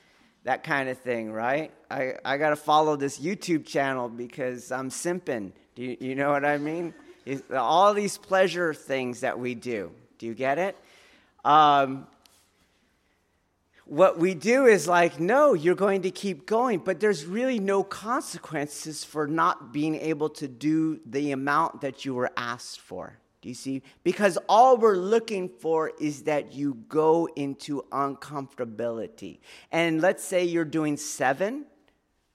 that 0.45 0.63
kind 0.65 0.89
of 0.89 0.99
thing, 0.99 1.33
right? 1.33 1.73
I, 1.91 2.15
I 2.25 2.39
got 2.39 2.51
to 2.51 2.57
follow 2.57 2.97
this 2.97 3.19
YouTube 3.19 3.67
channel 3.67 4.09
because 4.09 4.71
I'm 4.71 4.91
simping. 4.91 5.53
Do 5.75 5.83
you, 5.83 5.97
you 6.01 6.15
know 6.15 6.31
what 6.31 6.45
I 6.45 6.59
mean? 6.59 6.95
It's 7.27 7.43
all 7.51 7.95
these 7.95 8.17
pleasure 8.19 8.75
things 8.75 9.21
that 9.21 9.39
we 9.39 9.55
do. 9.55 9.91
Do 10.19 10.27
you 10.27 10.35
get 10.35 10.59
it? 10.59 10.77
Um, 11.45 12.07
what 13.87 14.19
we 14.19 14.35
do 14.35 14.67
is 14.67 14.89
like, 14.89 15.21
no, 15.21 15.53
you're 15.53 15.75
going 15.75 16.03
to 16.03 16.11
keep 16.11 16.47
going, 16.47 16.79
but 16.79 17.01
there's 17.01 17.27
really 17.27 17.59
no 17.59 17.83
consequences 17.83 19.05
for 19.05 19.27
not 19.27 19.73
being 19.73 19.95
able 19.97 20.31
to 20.31 20.49
do 20.49 21.01
the 21.05 21.33
amount 21.33 21.83
that 21.83 22.05
you 22.05 22.15
were 22.15 22.31
asked 22.37 22.81
for. 22.81 23.19
Do 23.43 23.51
you 23.51 23.55
see? 23.55 23.83
Because 24.03 24.39
all 24.49 24.79
we're 24.79 24.97
looking 24.97 25.51
for 25.51 25.93
is 26.01 26.23
that 26.23 26.55
you 26.55 26.79
go 26.89 27.29
into 27.37 27.83
uncomfortability. 27.93 29.41
And 29.71 30.01
let's 30.01 30.25
say 30.25 30.45
you're 30.45 30.65
doing 30.65 30.97
seven, 30.97 31.67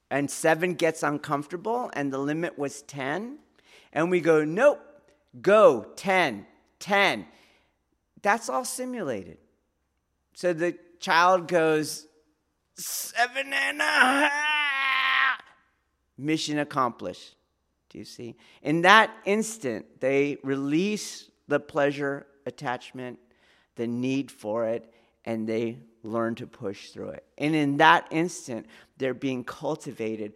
and 0.08 0.30
seven 0.30 0.74
gets 0.74 1.02
uncomfortable, 1.02 1.90
and 1.94 2.12
the 2.12 2.18
limit 2.18 2.56
was 2.56 2.82
10, 2.82 3.38
and 3.92 4.08
we 4.08 4.20
go, 4.20 4.44
nope, 4.44 4.80
go 5.42 5.84
10, 5.96 6.46
10. 6.78 7.26
That's 8.22 8.48
all 8.48 8.64
simulated. 8.64 9.38
So 10.34 10.52
the 10.52 10.76
child 11.00 11.48
goes, 11.48 12.06
seven 12.76 13.52
and 13.52 13.80
a 13.80 13.82
half. 13.82 15.42
Mission 16.16 16.58
accomplished. 16.58 17.34
Do 17.88 17.98
you 17.98 18.04
see? 18.04 18.36
In 18.62 18.82
that 18.82 19.10
instant, 19.24 20.00
they 20.00 20.38
release 20.44 21.28
the 21.48 21.58
pleasure 21.58 22.26
attachment, 22.46 23.18
the 23.74 23.86
need 23.86 24.30
for 24.30 24.66
it, 24.66 24.92
and 25.24 25.48
they 25.48 25.78
learn 26.02 26.34
to 26.36 26.46
push 26.46 26.90
through 26.90 27.10
it. 27.10 27.24
And 27.36 27.54
in 27.54 27.78
that 27.78 28.06
instant, 28.10 28.66
they're 28.98 29.14
being 29.14 29.44
cultivated 29.44 30.34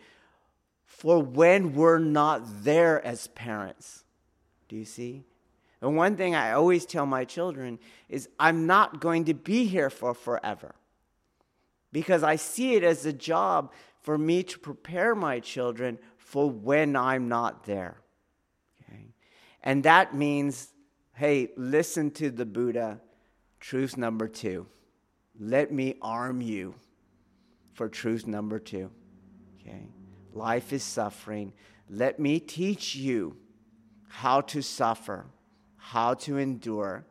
for 0.84 1.22
when 1.22 1.74
we're 1.74 1.98
not 1.98 2.64
there 2.64 3.04
as 3.04 3.28
parents. 3.28 4.04
Do 4.68 4.76
you 4.76 4.84
see? 4.84 5.24
And 5.84 5.96
one 5.96 6.16
thing 6.16 6.34
I 6.34 6.52
always 6.52 6.86
tell 6.86 7.04
my 7.04 7.26
children 7.26 7.78
is 8.08 8.30
I'm 8.38 8.66
not 8.66 9.00
going 9.00 9.26
to 9.26 9.34
be 9.34 9.66
here 9.66 9.90
for 9.90 10.14
forever 10.14 10.74
because 11.92 12.22
I 12.22 12.36
see 12.36 12.74
it 12.74 12.82
as 12.82 13.04
a 13.04 13.12
job 13.12 13.70
for 14.00 14.16
me 14.16 14.42
to 14.44 14.58
prepare 14.58 15.14
my 15.14 15.40
children 15.40 15.98
for 16.16 16.50
when 16.50 16.96
I'm 16.96 17.28
not 17.28 17.64
there. 17.64 17.98
Okay? 18.80 19.12
And 19.62 19.82
that 19.82 20.14
means, 20.14 20.72
hey, 21.12 21.50
listen 21.54 22.10
to 22.12 22.30
the 22.30 22.46
Buddha, 22.46 22.98
truth 23.60 23.98
number 23.98 24.26
two. 24.26 24.66
Let 25.38 25.70
me 25.70 25.96
arm 26.00 26.40
you. 26.40 26.76
for 27.74 27.88
truth 27.88 28.26
number 28.26 28.58
two. 28.58 28.90
Okay? 29.60 29.88
Life 30.32 30.72
is 30.72 30.82
suffering. 30.82 31.52
Let 31.90 32.18
me 32.18 32.40
teach 32.40 32.94
you 32.96 33.36
how 34.08 34.40
to 34.42 34.62
suffer, 34.62 35.26
how 35.84 36.14
to 36.14 36.38
endure, 36.38 37.04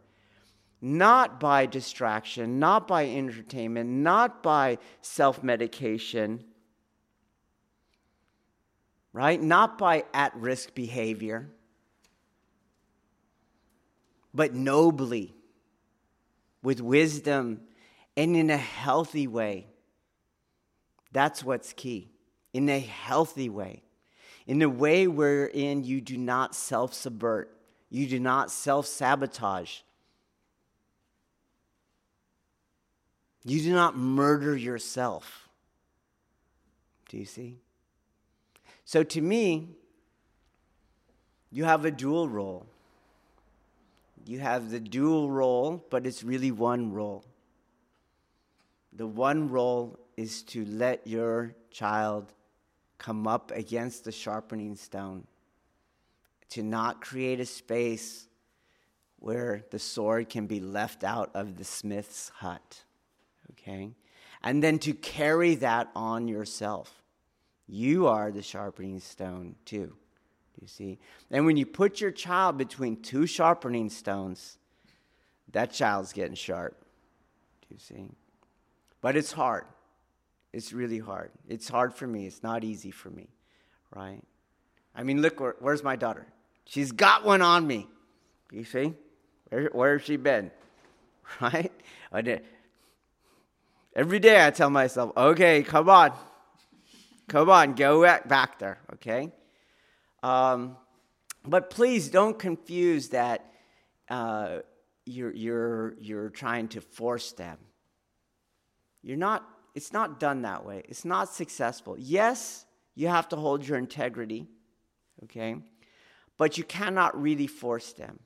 not 0.82 1.40
by 1.40 1.68
distraction, 1.68 2.58
not 2.58 2.88
by 2.88 3.06
entertainment, 3.06 3.88
not 3.88 4.42
by 4.42 4.80
self 5.02 5.44
medication, 5.44 6.44
right? 9.14 9.40
Not 9.40 9.78
by 9.78 10.06
at 10.12 10.36
risk 10.36 10.74
behavior, 10.74 11.52
but 14.34 14.56
nobly, 14.56 15.36
with 16.64 16.82
wisdom, 16.82 17.62
and 18.18 18.36
in 18.36 18.50
a 18.50 18.58
healthy 18.58 19.28
way. 19.28 19.68
That's 21.12 21.44
what's 21.44 21.74
key. 21.74 22.10
In 22.54 22.70
a 22.70 22.80
healthy 22.80 23.50
way. 23.50 23.84
In 24.48 24.64
a 24.64 24.70
way 24.70 25.08
wherein 25.08 25.84
you 25.84 26.02
do 26.02 26.18
not 26.18 26.56
self 26.56 26.96
subvert, 26.96 27.53
you 27.94 28.08
do 28.08 28.20
not 28.20 28.50
self 28.50 28.88
sabotage, 28.88 29.82
you 33.46 33.62
do 33.62 33.72
not 33.72 33.96
murder 33.96 34.58
yourself. 34.58 35.48
Do 37.08 37.18
you 37.18 37.26
see? 37.26 37.60
So 38.84 39.04
to 39.04 39.22
me, 39.22 39.70
you 41.52 41.66
have 41.66 41.86
a 41.86 41.92
dual 41.92 42.28
role. 42.28 42.66
You 44.26 44.40
have 44.40 44.72
the 44.72 44.80
dual 44.80 45.30
role, 45.30 45.86
but 45.92 46.08
it's 46.08 46.24
really 46.24 46.50
one 46.50 46.92
role. 46.92 47.24
The 48.92 49.06
one 49.06 49.52
role 49.52 50.00
is 50.18 50.42
to 50.44 50.66
let 50.66 51.06
your 51.06 51.54
child 51.70 52.34
come 52.98 53.28
up 53.28 53.52
against 53.52 54.04
the 54.04 54.12
sharpening 54.12 54.76
stone, 54.76 55.28
to 56.50 56.64
not 56.64 57.02
create 57.02 57.40
a 57.40 57.46
space 57.46 58.28
where 59.20 59.64
the 59.72 59.80
sword 59.80 60.30
can 60.30 60.48
be 60.48 60.60
left 60.60 61.04
out 61.04 61.32
of 61.34 61.58
the 61.58 61.64
smith's 61.64 62.30
hut. 62.36 62.84
Okay? 63.52 63.92
And 64.44 64.62
then 64.62 64.80
to 64.80 64.94
carry 64.94 65.56
that 65.56 65.90
on 65.96 66.28
yourself. 66.28 67.02
You 67.68 68.08
are 68.08 68.32
the 68.32 68.42
sharpening 68.42 69.00
stone, 69.00 69.56
too. 69.64 69.96
You 70.62 70.68
see? 70.68 71.00
And 71.32 71.46
when 71.46 71.58
you 71.58 71.66
put 71.66 72.02
your 72.02 72.12
child 72.12 72.58
between 72.58 73.02
two 73.02 73.26
sharpening 73.26 73.90
stones, 73.90 74.58
that 75.52 75.72
child's 75.72 76.14
getting 76.14 76.36
sharp. 76.36 76.78
Do 77.62 77.68
you 77.74 77.80
see? 77.80 78.10
But 79.02 79.16
it's 79.16 79.32
hard. 79.32 79.66
It's 80.52 80.74
really 80.74 81.00
hard. 81.00 81.32
It's 81.48 81.68
hard 81.68 81.94
for 81.94 82.06
me. 82.06 82.28
It's 82.28 82.44
not 82.44 82.64
easy 82.64 82.92
for 82.92 83.10
me, 83.10 83.30
right? 83.96 84.22
I 84.96 85.04
mean, 85.04 85.22
look, 85.22 85.40
where, 85.40 85.56
where's 85.60 85.84
my 85.84 85.96
daughter? 85.96 86.26
She's 86.66 86.92
got 86.92 87.26
one 87.26 87.42
on 87.42 87.66
me. 87.66 87.88
You 88.52 88.64
see? 88.64 88.94
Where, 89.50 89.70
where 89.72 89.98
has 89.98 90.06
she 90.06 90.18
been? 90.18 90.52
Right? 91.42 91.72
Every 93.96 94.20
day 94.20 94.46
I 94.46 94.52
tell 94.52 94.70
myself, 94.70 95.14
okay, 95.18 95.64
come 95.64 95.90
on. 95.90 96.12
Come 97.28 97.50
on, 97.50 97.74
go 97.74 98.04
back 98.28 98.60
there, 98.60 98.78
okay? 98.96 99.32
Um, 100.22 100.78
but 101.44 101.70
please 101.70 102.10
don't 102.10 102.38
confuse 102.38 103.10
that 103.10 103.52
uh, 104.10 104.60
you're, 105.06 105.32
you're, 105.32 105.96
you're 106.00 106.30
trying 106.30 106.68
to 106.70 106.82
force 106.82 107.32
them. 107.32 107.58
You're 109.02 109.18
not 109.18 109.48
it's 109.76 109.92
not 109.92 110.20
done 110.20 110.44
that 110.44 110.66
way. 110.66 110.84
It's 110.88 111.06
not 111.06 111.34
successful. 111.34 111.96
Yes, 111.98 112.66
you 112.96 113.08
have 113.08 113.28
to 113.30 113.36
hold 113.36 113.68
your 113.68 113.78
integrity, 113.78 114.48
okay? 115.24 115.56
But 116.38 116.58
you 116.58 116.64
cannot 116.64 117.20
really 117.20 117.48
force 117.48 117.94
them. 117.94 118.20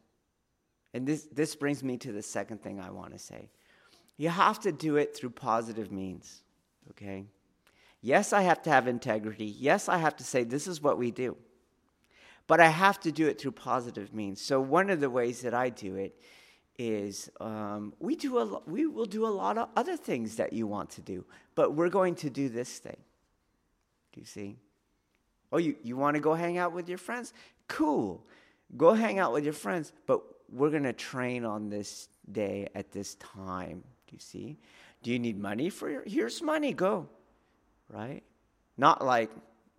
And 0.93 1.07
this, 1.07 1.27
this 1.31 1.55
brings 1.55 1.83
me 1.83 1.97
to 1.97 2.11
the 2.11 2.21
second 2.21 2.63
thing 2.63 2.79
I 2.79 2.89
want 2.91 3.13
to 3.13 3.19
say. 3.19 3.49
You 4.17 4.29
have 4.29 4.59
to 4.61 4.71
do 4.71 4.95
it 4.95 5.15
through 5.15 5.31
positive 5.31 5.91
means, 5.91 6.41
okay? 6.91 7.25
Yes, 8.01 8.33
I 8.33 8.41
have 8.41 8.61
to 8.63 8.69
have 8.69 8.87
integrity. 8.87 9.45
Yes, 9.45 9.89
I 9.89 9.97
have 9.97 10.15
to 10.17 10.23
say, 10.23 10.43
this 10.43 10.67
is 10.67 10.81
what 10.81 10.97
we 10.97 11.11
do. 11.11 11.37
But 12.47 12.59
I 12.61 12.69
have 12.69 12.99
to 13.01 13.11
do 13.11 13.27
it 13.27 13.39
through 13.39 13.51
positive 13.51 14.13
means. 14.13 14.41
So, 14.41 14.61
one 14.61 14.89
of 14.89 15.01
the 15.01 15.09
ways 15.09 15.41
that 15.41 15.53
I 15.53 15.69
do 15.69 15.95
it 15.95 16.17
is 16.79 17.29
um, 17.41 17.93
we 17.99 18.15
do 18.15 18.37
a 18.37 18.61
we 18.65 18.85
will 18.85 19.05
do 19.05 19.25
a 19.25 19.29
lot 19.29 19.57
of 19.57 19.67
other 19.75 19.97
things 19.97 20.37
that 20.37 20.53
you 20.53 20.65
want 20.65 20.89
to 20.91 21.01
do, 21.01 21.25
but 21.55 21.75
we're 21.75 21.89
going 21.89 22.15
to 22.15 22.29
do 22.29 22.47
this 22.47 22.77
thing. 22.77 22.97
Do 24.13 24.21
you 24.21 24.25
see? 24.25 24.55
Oh, 25.51 25.57
you, 25.57 25.75
you 25.83 25.95
want 25.95 26.15
to 26.15 26.21
go 26.21 26.33
hang 26.33 26.57
out 26.57 26.73
with 26.73 26.89
your 26.89 26.97
friends? 26.97 27.33
Cool. 27.67 28.23
Go 28.75 28.93
hang 28.93 29.19
out 29.19 29.31
with 29.31 29.43
your 29.43 29.53
friends, 29.53 29.93
but 30.05 30.21
we're 30.51 30.69
going 30.69 30.83
to 30.83 30.93
train 30.93 31.45
on 31.45 31.69
this 31.69 32.09
day 32.31 32.67
at 32.75 32.91
this 32.91 33.15
time. 33.15 33.83
Do 34.07 34.15
you 34.15 34.19
see? 34.19 34.57
Do 35.03 35.11
you 35.11 35.19
need 35.19 35.39
money 35.39 35.69
for 35.69 35.89
your 35.89 36.03
here's 36.05 36.41
money, 36.41 36.73
go. 36.73 37.07
Right? 37.89 38.23
Not 38.77 39.03
like 39.03 39.31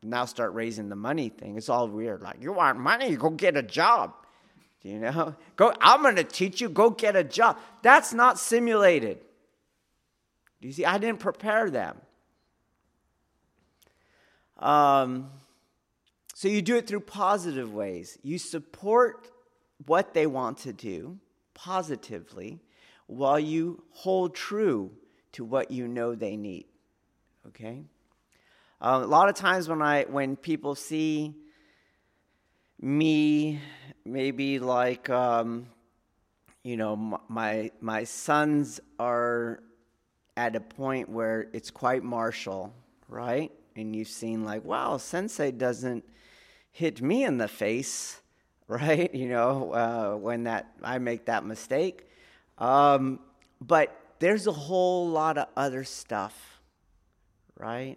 now 0.02 0.24
start 0.24 0.54
raising 0.54 0.88
the 0.88 0.96
money 0.96 1.28
thing. 1.28 1.56
It's 1.56 1.68
all 1.68 1.88
weird. 1.88 2.22
Like, 2.22 2.36
you 2.40 2.52
want 2.52 2.78
money, 2.78 3.16
go 3.16 3.30
get 3.30 3.56
a 3.56 3.62
job. 3.62 4.14
Do 4.82 4.88
you 4.88 4.98
know? 5.00 5.34
Go, 5.56 5.72
I'm 5.80 6.02
going 6.02 6.16
to 6.16 6.24
teach 6.24 6.60
you, 6.60 6.68
go 6.68 6.90
get 6.90 7.16
a 7.16 7.24
job. 7.24 7.58
That's 7.82 8.14
not 8.14 8.38
simulated. 8.38 9.18
Do 10.60 10.68
you 10.68 10.72
see? 10.72 10.84
I 10.84 10.98
didn't 10.98 11.20
prepare 11.20 11.70
them. 11.70 11.96
Um, 14.56 15.30
so 16.38 16.46
you 16.46 16.62
do 16.62 16.76
it 16.76 16.86
through 16.86 17.00
positive 17.00 17.74
ways. 17.74 18.16
You 18.22 18.38
support 18.38 19.28
what 19.86 20.14
they 20.14 20.28
want 20.28 20.58
to 20.58 20.72
do 20.72 21.18
positively 21.52 22.60
while 23.08 23.40
you 23.40 23.82
hold 23.90 24.36
true 24.36 24.92
to 25.32 25.44
what 25.44 25.72
you 25.72 25.88
know 25.88 26.14
they 26.14 26.36
need. 26.36 26.66
Okay? 27.48 27.82
Um, 28.80 29.02
a 29.02 29.06
lot 29.06 29.28
of 29.28 29.34
times 29.34 29.68
when 29.68 29.82
I 29.82 30.04
when 30.04 30.36
people 30.36 30.76
see 30.76 31.34
me 32.80 33.58
maybe 34.04 34.60
like 34.60 35.10
um, 35.10 35.66
you 36.62 36.76
know 36.76 37.20
my 37.26 37.72
my 37.80 38.04
sons 38.04 38.78
are 39.00 39.58
at 40.36 40.54
a 40.54 40.60
point 40.60 41.08
where 41.08 41.48
it's 41.52 41.72
quite 41.72 42.04
martial 42.04 42.72
right 43.08 43.50
and 43.78 43.94
you've 43.94 44.08
seen 44.08 44.44
like 44.44 44.64
wow 44.64 44.96
sensei 44.96 45.50
doesn't 45.50 46.04
hit 46.70 47.00
me 47.00 47.24
in 47.24 47.38
the 47.38 47.48
face 47.48 48.20
right 48.68 49.14
you 49.14 49.28
know 49.28 49.72
uh, 49.72 50.16
when 50.16 50.44
that 50.44 50.72
i 50.82 50.98
make 50.98 51.24
that 51.26 51.44
mistake 51.44 52.06
um, 52.58 53.20
but 53.60 53.94
there's 54.18 54.46
a 54.46 54.52
whole 54.52 55.08
lot 55.08 55.38
of 55.38 55.46
other 55.56 55.84
stuff 55.84 56.60
right 57.56 57.96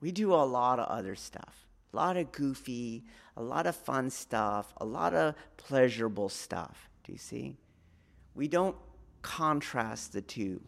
we 0.00 0.10
do 0.10 0.32
a 0.32 0.36
lot 0.36 0.78
of 0.78 0.86
other 0.86 1.14
stuff 1.14 1.66
a 1.92 1.96
lot 1.96 2.16
of 2.16 2.30
goofy, 2.32 3.04
a 3.36 3.42
lot 3.42 3.66
of 3.66 3.74
fun 3.74 4.10
stuff, 4.10 4.72
a 4.78 4.84
lot 4.84 5.14
of 5.14 5.34
pleasurable 5.56 6.28
stuff. 6.28 6.88
Do 7.04 7.12
you 7.12 7.18
see? 7.18 7.56
We 8.34 8.48
don't 8.48 8.76
contrast 9.22 10.12
the 10.12 10.22
two, 10.22 10.60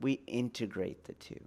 we 0.00 0.20
integrate 0.26 1.04
the 1.04 1.14
two. 1.14 1.40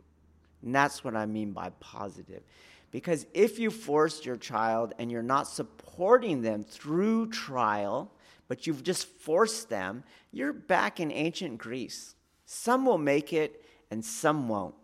And 0.64 0.74
that's 0.74 1.04
what 1.04 1.16
I 1.16 1.26
mean 1.26 1.52
by 1.52 1.70
positive. 1.80 2.44
Because 2.92 3.26
if 3.34 3.60
you 3.60 3.72
force 3.72 4.26
your 4.26 4.36
child 4.36 4.94
and 5.00 5.12
you're 5.12 5.24
not 5.24 5.48
supporting 5.48 6.42
them 6.42 6.64
through 6.64 7.30
trial, 7.30 8.12
but 8.48 8.68
you've 8.68 8.84
just 8.84 9.08
forced 9.08 9.70
them, 9.70 10.04
you're 10.32 10.54
back 10.54 11.00
in 11.00 11.12
ancient 11.12 11.58
Greece. 11.58 12.16
Some 12.46 12.86
will 12.86 12.98
make 12.98 13.34
it 13.34 13.66
and 13.90 14.06
some 14.06 14.48
won't. 14.48 14.76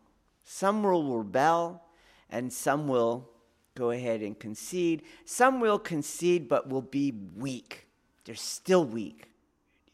Some 0.44 0.82
will 0.82 1.20
rebel 1.20 1.84
and 2.30 2.52
some 2.52 2.88
will 2.88 3.30
go 3.76 3.92
ahead 3.92 4.22
and 4.22 4.38
concede. 4.38 5.04
Some 5.26 5.60
will 5.60 5.80
concede 5.80 6.50
but 6.50 6.68
will 6.68 6.82
be 6.82 7.14
weak. 7.36 7.88
They're 8.26 8.36
still 8.36 8.84
weak, 8.84 9.30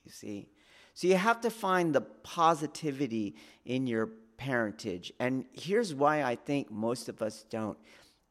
you 0.05 0.11
see. 0.11 0.47
So 0.93 1.07
you 1.07 1.17
have 1.17 1.41
to 1.41 1.49
find 1.49 1.93
the 1.93 2.01
positivity 2.01 3.35
in 3.65 3.85
your 3.87 4.09
parentage. 4.37 5.11
And 5.19 5.45
here's 5.53 5.93
why 5.93 6.23
I 6.23 6.35
think 6.35 6.71
most 6.71 7.09
of 7.09 7.21
us 7.21 7.45
don't 7.49 7.77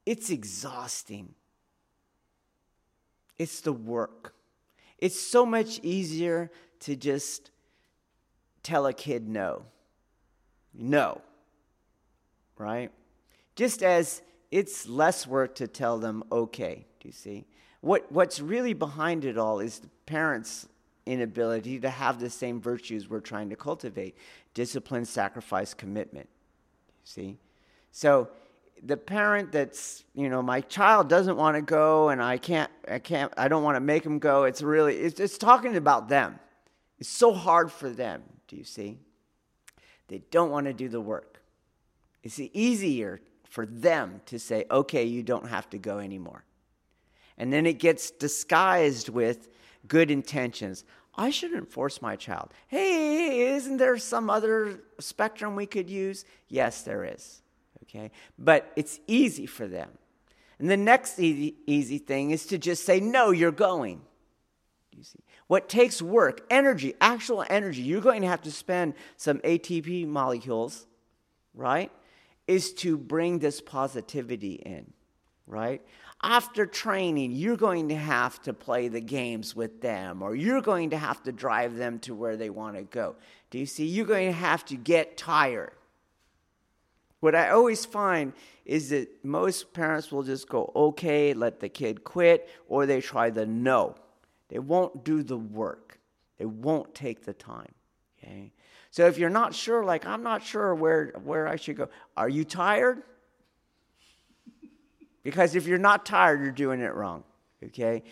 it's 0.06 0.30
exhausting, 0.30 1.34
it's 3.38 3.60
the 3.60 3.72
work. 3.72 4.34
It's 4.98 5.20
so 5.20 5.44
much 5.44 5.80
easier 5.82 6.50
to 6.80 6.96
just 6.96 7.50
tell 8.62 8.86
a 8.86 8.92
kid 8.92 9.28
no. 9.28 9.64
No. 10.72 11.20
Right? 12.56 12.90
Just 13.56 13.82
as 13.82 14.22
it's 14.50 14.88
less 14.88 15.26
work 15.26 15.56
to 15.56 15.66
tell 15.66 15.98
them 15.98 16.22
okay. 16.30 16.86
Do 17.00 17.08
you 17.08 17.12
see? 17.12 17.46
What, 17.80 18.10
what's 18.10 18.40
really 18.40 18.72
behind 18.72 19.24
it 19.24 19.36
all 19.36 19.60
is 19.60 19.80
the 19.80 19.88
parents' 20.06 20.68
inability 21.06 21.80
to 21.80 21.90
have 21.90 22.18
the 22.18 22.30
same 22.30 22.60
virtues 22.60 23.08
we're 23.08 23.20
trying 23.20 23.50
to 23.50 23.56
cultivate 23.56 24.16
discipline, 24.54 25.04
sacrifice, 25.04 25.74
commitment. 25.74 26.28
See? 27.04 27.38
So 27.92 28.28
the 28.82 28.96
parent 28.96 29.52
that's, 29.52 30.04
you 30.14 30.28
know, 30.28 30.42
my 30.42 30.60
child 30.62 31.08
doesn't 31.08 31.36
want 31.36 31.56
to 31.56 31.62
go 31.62 32.08
and 32.08 32.22
I 32.22 32.38
can't, 32.38 32.70
I 32.88 32.98
can't, 32.98 33.32
I 33.36 33.48
don't 33.48 33.62
want 33.62 33.76
to 33.76 33.80
make 33.80 34.04
him 34.04 34.18
go. 34.18 34.44
It's 34.44 34.62
really, 34.62 34.96
it's, 34.96 35.20
it's 35.20 35.38
talking 35.38 35.76
about 35.76 36.08
them. 36.08 36.38
It's 36.98 37.08
so 37.08 37.32
hard 37.32 37.70
for 37.70 37.90
them. 37.90 38.22
Do 38.48 38.56
you 38.56 38.64
see? 38.64 38.98
They 40.08 40.18
don't 40.30 40.50
want 40.50 40.66
to 40.66 40.72
do 40.72 40.88
the 40.88 41.00
work. 41.00 41.42
It's 42.22 42.38
easier 42.38 43.20
for 43.48 43.66
them 43.66 44.20
to 44.26 44.38
say, 44.38 44.64
okay, 44.70 45.04
you 45.04 45.22
don't 45.22 45.48
have 45.48 45.68
to 45.70 45.78
go 45.78 45.98
anymore. 45.98 46.44
And 47.38 47.52
then 47.52 47.66
it 47.66 47.78
gets 47.78 48.10
disguised 48.10 49.08
with 49.08 49.48
good 49.88 50.10
intentions. 50.10 50.84
I 51.16 51.30
shouldn't 51.30 51.70
force 51.70 52.02
my 52.02 52.16
child. 52.16 52.52
Hey, 52.66 53.40
isn't 53.54 53.76
there 53.76 53.98
some 53.98 54.28
other 54.28 54.80
spectrum 54.98 55.54
we 55.54 55.66
could 55.66 55.88
use? 55.88 56.24
Yes, 56.48 56.82
there 56.82 57.04
is. 57.04 57.42
Okay? 57.84 58.10
But 58.38 58.72
it's 58.76 58.98
easy 59.06 59.46
for 59.46 59.66
them. 59.66 59.90
And 60.58 60.70
the 60.70 60.76
next 60.76 61.18
easy, 61.18 61.54
easy 61.66 61.98
thing 61.98 62.30
is 62.30 62.46
to 62.46 62.58
just 62.58 62.84
say, 62.84 63.00
no, 63.00 63.30
you're 63.30 63.52
going. 63.52 64.00
You 64.92 65.02
see? 65.02 65.18
What 65.46 65.68
takes 65.68 66.00
work, 66.00 66.46
energy, 66.50 66.94
actual 67.00 67.44
energy, 67.48 67.82
you're 67.82 68.00
going 68.00 68.22
to 68.22 68.28
have 68.28 68.42
to 68.42 68.52
spend 68.52 68.94
some 69.16 69.38
ATP 69.40 70.06
molecules, 70.06 70.86
right? 71.54 71.92
Is 72.46 72.72
to 72.74 72.96
bring 72.96 73.38
this 73.38 73.60
positivity 73.60 74.54
in, 74.54 74.92
right? 75.46 75.82
After 76.22 76.64
training, 76.66 77.32
you're 77.32 77.56
going 77.56 77.88
to 77.90 77.96
have 77.96 78.40
to 78.42 78.52
play 78.52 78.88
the 78.88 79.00
games 79.00 79.54
with 79.54 79.80
them, 79.80 80.22
or 80.22 80.34
you're 80.34 80.62
going 80.62 80.90
to 80.90 80.96
have 80.96 81.22
to 81.24 81.32
drive 81.32 81.76
them 81.76 81.98
to 82.00 82.14
where 82.14 82.36
they 82.36 82.50
want 82.50 82.76
to 82.76 82.82
go. 82.82 83.16
Do 83.50 83.58
you 83.58 83.66
see? 83.66 83.86
You're 83.86 84.06
going 84.06 84.28
to 84.28 84.38
have 84.38 84.64
to 84.66 84.76
get 84.76 85.16
tired. 85.16 85.72
What 87.20 87.34
I 87.34 87.50
always 87.50 87.84
find 87.84 88.32
is 88.64 88.90
that 88.90 89.24
most 89.24 89.72
parents 89.72 90.10
will 90.10 90.22
just 90.22 90.48
go, 90.48 90.70
okay, 90.74 91.34
let 91.34 91.60
the 91.60 91.68
kid 91.68 92.04
quit, 92.04 92.48
or 92.68 92.86
they 92.86 93.00
try 93.00 93.30
the 93.30 93.46
no. 93.46 93.94
They 94.48 94.58
won't 94.58 95.04
do 95.04 95.22
the 95.22 95.36
work, 95.36 95.98
they 96.38 96.46
won't 96.46 96.94
take 96.94 97.24
the 97.24 97.32
time. 97.32 97.72
Okay? 98.18 98.52
So 98.90 99.06
if 99.06 99.18
you're 99.18 99.30
not 99.30 99.54
sure, 99.54 99.84
like, 99.84 100.06
I'm 100.06 100.22
not 100.22 100.42
sure 100.42 100.74
where, 100.74 101.14
where 101.24 101.48
I 101.48 101.56
should 101.56 101.76
go, 101.76 101.88
are 102.16 102.28
you 102.28 102.44
tired? 102.44 103.02
Because 105.24 105.56
if 105.56 105.66
you're 105.66 105.78
not 105.78 106.06
tired, 106.06 106.40
you're 106.42 106.52
doing 106.52 106.80
it 106.80 106.94
wrong. 106.94 107.24
Okay? 107.64 108.04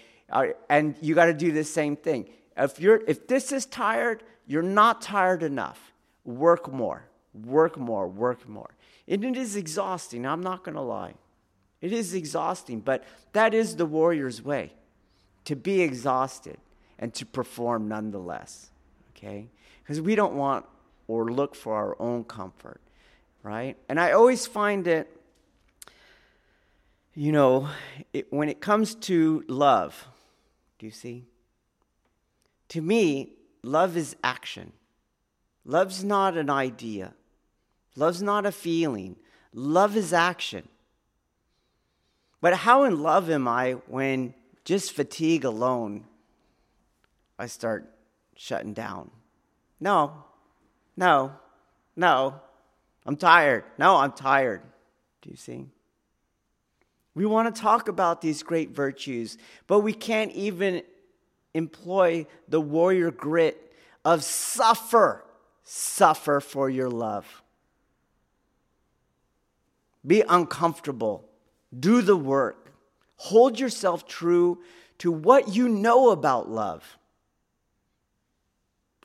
And 0.69 0.97
you 1.01 1.15
got 1.15 1.27
to 1.27 1.35
do 1.35 1.53
the 1.53 1.63
same 1.63 1.95
thing. 1.95 2.29
If, 2.57 2.81
you're, 2.81 3.03
if 3.07 3.29
this 3.29 3.53
is 3.53 3.67
tired, 3.67 4.25
you're 4.47 4.63
not 4.63 5.01
tired 5.01 5.45
enough. 5.45 5.93
Work 6.25 6.73
more, 6.73 7.05
work 7.33 7.79
more, 7.79 8.09
work 8.09 8.49
more. 8.49 8.71
And 9.07 9.25
it 9.25 9.37
is 9.37 9.57
exhausting, 9.57 10.27
I'm 10.27 10.43
not 10.43 10.65
going 10.65 10.75
to 10.75 10.83
lie. 10.83 11.15
It 11.81 11.93
is 11.93 12.15
exhausting, 12.15 12.81
but 12.81 13.05
that 13.33 13.55
is 13.55 13.77
the 13.77 13.87
warrior's 13.87 14.43
way 14.43 14.73
to 15.45 15.57
be 15.57 15.83
exhausted 15.83 16.59
and 16.99 17.13
to 17.15 17.27
perform 17.27 17.89
nonetheless. 17.89 18.71
Okay? 19.17 19.49
Because 19.83 20.01
we 20.01 20.15
don't 20.15 20.35
want 20.35 20.65
or 21.09 21.31
look 21.31 21.55
for 21.55 21.75
our 21.75 22.01
own 22.01 22.25
comfort, 22.25 22.81
right? 23.43 23.77
And 23.89 23.99
I 23.99 24.13
always 24.13 24.47
find 24.47 24.87
it 24.87 25.09
you 27.15 27.33
know, 27.33 27.69
it, 28.13 28.33
when 28.33 28.49
it 28.49 28.61
comes 28.61 28.95
to 28.95 29.45
love, 29.49 30.09
do 30.79 30.87
you 30.87 30.93
see? 30.93 31.27
To 32.69 32.81
me, 32.81 33.35
love 33.63 33.97
is 33.97 34.17
action. 34.25 34.73
Love's 35.65 36.03
not 36.03 36.37
an 36.37 36.49
idea. 36.49 37.15
Love's 37.97 38.23
not 38.23 38.47
a 38.47 38.53
feeling. 38.53 39.17
Love 39.53 39.97
is 39.97 40.13
action. 40.13 40.67
But 42.41 42.55
how 42.55 42.85
in 42.85 43.03
love 43.03 43.31
am 43.31 43.47
I 43.47 43.73
when 43.87 44.35
just 44.65 44.93
fatigue 44.93 45.45
alone 45.45 46.05
I 47.39 47.47
start 47.47 47.89
shutting 48.37 48.73
down? 48.73 49.11
No, 49.79 50.25
no, 50.97 51.33
no. 51.95 52.41
I'm 53.05 53.17
tired. 53.17 53.65
No, 53.79 53.97
I'm 53.97 54.13
tired. 54.13 54.63
Do 55.21 55.31
you 55.31 55.37
see? 55.37 55.67
We 57.15 57.27
want 57.27 57.55
to 57.55 57.61
talk 57.61 57.89
about 57.89 58.21
these 58.23 58.43
great 58.43 58.71
virtues, 58.71 59.37
but 59.67 59.81
we 59.81 59.93
can't 59.93 60.33
even 60.33 60.83
employ 61.55 62.27
the 62.49 62.61
warrior 62.61 63.11
grit 63.11 63.73
of 64.05 64.25
suffer, 64.25 65.25
suffer 65.63 66.41
for 66.41 66.71
your 66.71 66.91
love. 66.91 67.43
Be 70.07 70.23
uncomfortable, 70.29 71.25
do 71.79 72.03
the 72.03 72.17
work, 72.17 72.73
hold 73.17 73.61
yourself 73.61 74.07
true 74.07 74.59
to 74.99 75.13
what 75.13 75.55
you 75.55 75.69
know 75.69 76.11
about 76.11 76.51
love. 76.51 76.99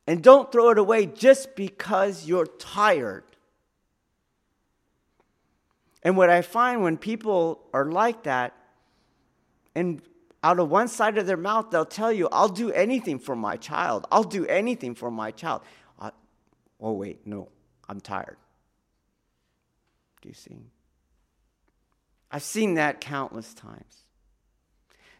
And 0.08 0.24
don't 0.24 0.52
throw 0.52 0.70
it 0.70 0.78
away 0.78 1.06
just 1.06 1.56
because 1.56 2.26
you're 2.26 2.48
tired. 2.48 3.26
And 6.04 6.16
what 6.16 6.30
I 6.30 6.42
find 6.42 6.84
when 6.84 6.98
people 6.98 7.60
are 7.74 7.86
like 7.86 8.24
that, 8.24 8.54
and 9.76 10.02
out 10.44 10.60
of 10.60 10.70
one 10.70 10.88
side 10.88 11.18
of 11.18 11.26
their 11.26 11.38
mouth, 11.38 11.72
they'll 11.72 11.86
tell 11.86 12.12
you, 12.12 12.30
I'll 12.32 12.50
do 12.50 12.72
anything 12.72 13.20
for 13.20 13.36
my 13.36 13.58
child. 13.58 14.06
I'll 14.12 14.24
do 14.24 14.46
anything 14.46 14.96
for 14.96 15.10
my 15.10 15.32
child. 15.32 15.62
Uh, 16.00 16.12
oh, 16.80 16.94
wait, 16.94 17.26
no, 17.26 17.50
I'm 17.90 18.00
tired. 18.00 18.38
Do 20.22 20.30
you 20.30 20.36
see? 20.36 20.58
I've 22.32 22.44
seen 22.44 22.76
that 22.76 23.02
countless 23.02 23.54
times. 23.54 24.04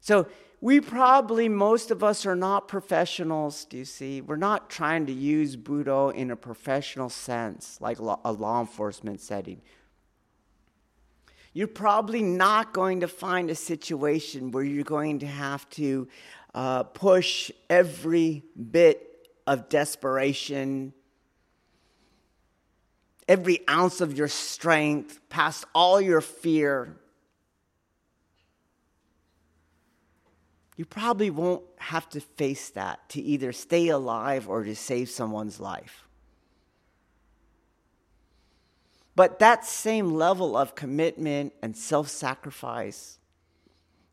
So, 0.02 0.28
we 0.60 0.80
probably, 0.82 1.50
most 1.50 1.92
of 1.92 2.04
us, 2.04 2.26
are 2.26 2.36
not 2.36 2.68
professionals, 2.68 3.66
do 3.66 3.78
you 3.78 3.86
see? 3.86 4.22
We're 4.22 4.38
not 4.38 4.72
trying 4.72 5.06
to 5.06 5.14
use 5.14 5.56
Budo 5.56 6.12
in 6.12 6.32
a 6.32 6.36
professional 6.36 7.10
sense, 7.10 7.78
like 7.80 8.00
a 8.00 8.32
law 8.32 8.60
enforcement 8.60 9.22
setting 9.22 9.62
you're 11.58 11.68
probably 11.68 12.22
not 12.22 12.72
going 12.72 13.00
to 13.00 13.08
find 13.08 13.50
a 13.50 13.56
situation 13.56 14.52
where 14.52 14.64
you're 14.64 14.84
going 14.84 15.18
to 15.18 15.26
have 15.26 15.68
to 15.72 16.08
uh, 16.54 16.84
push 16.84 17.50
every 17.68 18.44
bit 18.72 19.28
of 19.48 19.68
desperation, 19.68 20.94
every 23.28 23.68
ounce 23.68 24.02
of 24.02 24.16
your 24.16 24.28
strength, 24.28 25.20
past 25.30 25.66
all 25.74 26.00
your 26.00 26.22
fear. 26.22 26.96
You 30.76 30.86
probably 30.86 31.32
won't 31.32 31.64
have 31.80 32.08
to 32.10 32.20
face 32.20 32.70
that 32.70 33.10
to 33.10 33.20
either 33.20 33.52
stay 33.52 33.88
alive 33.88 34.48
or 34.48 34.64
to 34.64 34.76
save 34.76 35.10
someone's 35.10 35.60
life. 35.60 36.07
But 39.18 39.40
that 39.40 39.66
same 39.66 40.14
level 40.14 40.56
of 40.56 40.76
commitment 40.76 41.52
and 41.64 41.76
self 41.76 42.08
sacrifice, 42.08 43.18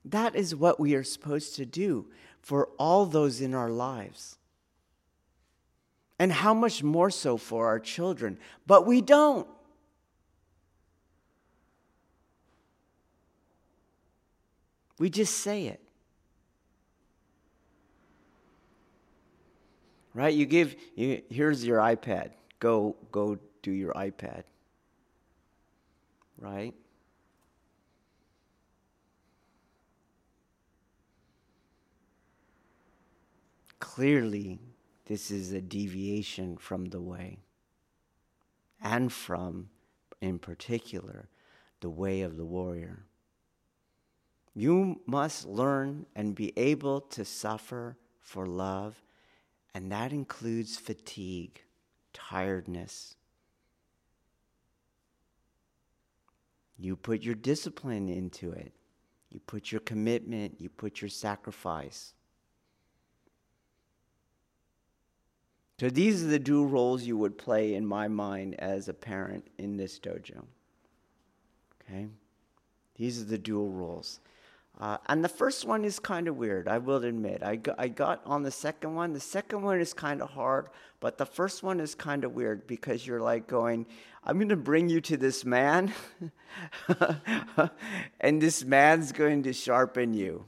that 0.03 0.35
is 0.35 0.57
what 0.57 0.81
we 0.81 0.95
are 0.95 1.05
supposed 1.05 1.57
to 1.57 1.67
do 1.67 2.07
for 2.41 2.71
all 2.79 3.05
those 3.05 3.43
in 3.43 3.53
our 3.53 3.69
lives. 3.69 4.39
And 6.19 6.33
how 6.33 6.55
much 6.55 6.83
more 6.83 7.11
so 7.11 7.37
for 7.37 7.67
our 7.67 7.79
children. 7.79 8.39
But 8.67 8.87
we 8.87 9.03
don't. 9.03 9.47
We 14.99 15.11
just 15.11 15.35
say 15.35 15.67
it. 15.67 15.83
Right? 20.15 20.33
You 20.33 20.47
give 20.47 20.77
you, 20.95 21.21
here's 21.29 21.63
your 21.63 21.81
iPad. 21.81 22.31
Go 22.59 22.97
go 23.13 23.39
do 23.61 23.71
your 23.71 23.93
iPad 23.93 24.45
right? 26.39 26.75
Clearly, 33.81 34.59
this 35.07 35.31
is 35.31 35.53
a 35.53 35.61
deviation 35.61 36.57
from 36.57 36.87
the 36.87 37.01
way, 37.01 37.39
and 38.83 39.13
from, 39.13 39.69
in 40.21 40.39
particular, 40.39 41.29
the 41.81 41.91
way 41.91 42.23
of 42.23 42.37
the 42.37 42.45
warrior. 42.45 43.05
You 44.55 45.01
must 45.07 45.47
learn 45.47 46.07
and 46.17 46.35
be 46.35 46.53
able 46.57 47.03
to 47.03 47.25
suffer 47.25 47.97
for 48.21 48.47
love, 48.47 49.03
and 49.75 49.93
that 49.93 50.13
includes 50.13 50.77
fatigue, 50.77 51.63
tiredness, 52.13 53.17
You 56.79 56.97
put 56.97 57.23
your 57.23 57.35
discipline 57.35 58.09
into 58.09 58.51
it. 58.51 58.73
You 59.31 59.41
put 59.41 59.73
your 59.73 59.81
commitment, 59.81 60.61
you 60.61 60.69
put 60.69 61.01
your 61.01 61.09
sacrifice. 61.09 62.15
So 65.81 65.91
these 65.91 66.23
are 66.23 66.29
the 66.29 66.39
dual 66.39 66.67
roles 66.67 67.03
you 67.03 67.19
would 67.19 67.37
play 67.37 67.75
in 67.75 67.85
my 67.85 68.07
mind 68.07 68.55
as 68.61 68.89
a 68.89 68.95
parent 68.95 69.49
in 69.59 69.77
this 69.77 69.99
dojo. 69.99 70.45
Okay? 71.83 72.07
These 72.97 73.21
are 73.21 73.25
the 73.25 73.39
dual 73.39 73.71
roles. 73.71 74.21
Uh, 74.81 74.99
and 75.07 75.25
the 75.25 75.29
first 75.29 75.65
one 75.65 75.85
is 75.85 76.01
kind 76.01 76.27
of 76.27 76.37
weird, 76.37 76.67
I 76.67 76.79
will 76.79 77.05
admit. 77.05 77.45
I 77.45 77.57
got, 77.57 77.77
I 77.79 77.87
got 77.87 78.23
on 78.27 78.43
the 78.43 78.51
second 78.51 78.95
one. 78.95 79.13
The 79.13 79.21
second 79.21 79.63
one 79.63 79.81
is 79.81 79.95
kind 79.95 80.21
of 80.21 80.31
hard, 80.31 80.67
but 80.99 81.17
the 81.17 81.27
first 81.27 81.63
one 81.63 81.79
is 81.79 81.95
kind 81.95 82.25
of 82.25 82.33
weird 82.33 82.67
because 82.67 83.07
you're 83.07 83.21
like 83.21 83.47
going, 83.47 83.87
I'm 84.25 84.37
going 84.39 84.49
to 84.49 84.57
bring 84.57 84.89
you 84.89 85.01
to 85.03 85.17
this 85.17 85.45
man, 85.45 85.93
and 88.21 88.43
this 88.43 88.65
man's 88.65 89.13
going 89.13 89.45
to 89.45 89.53
sharpen 89.53 90.13
you. 90.13 90.45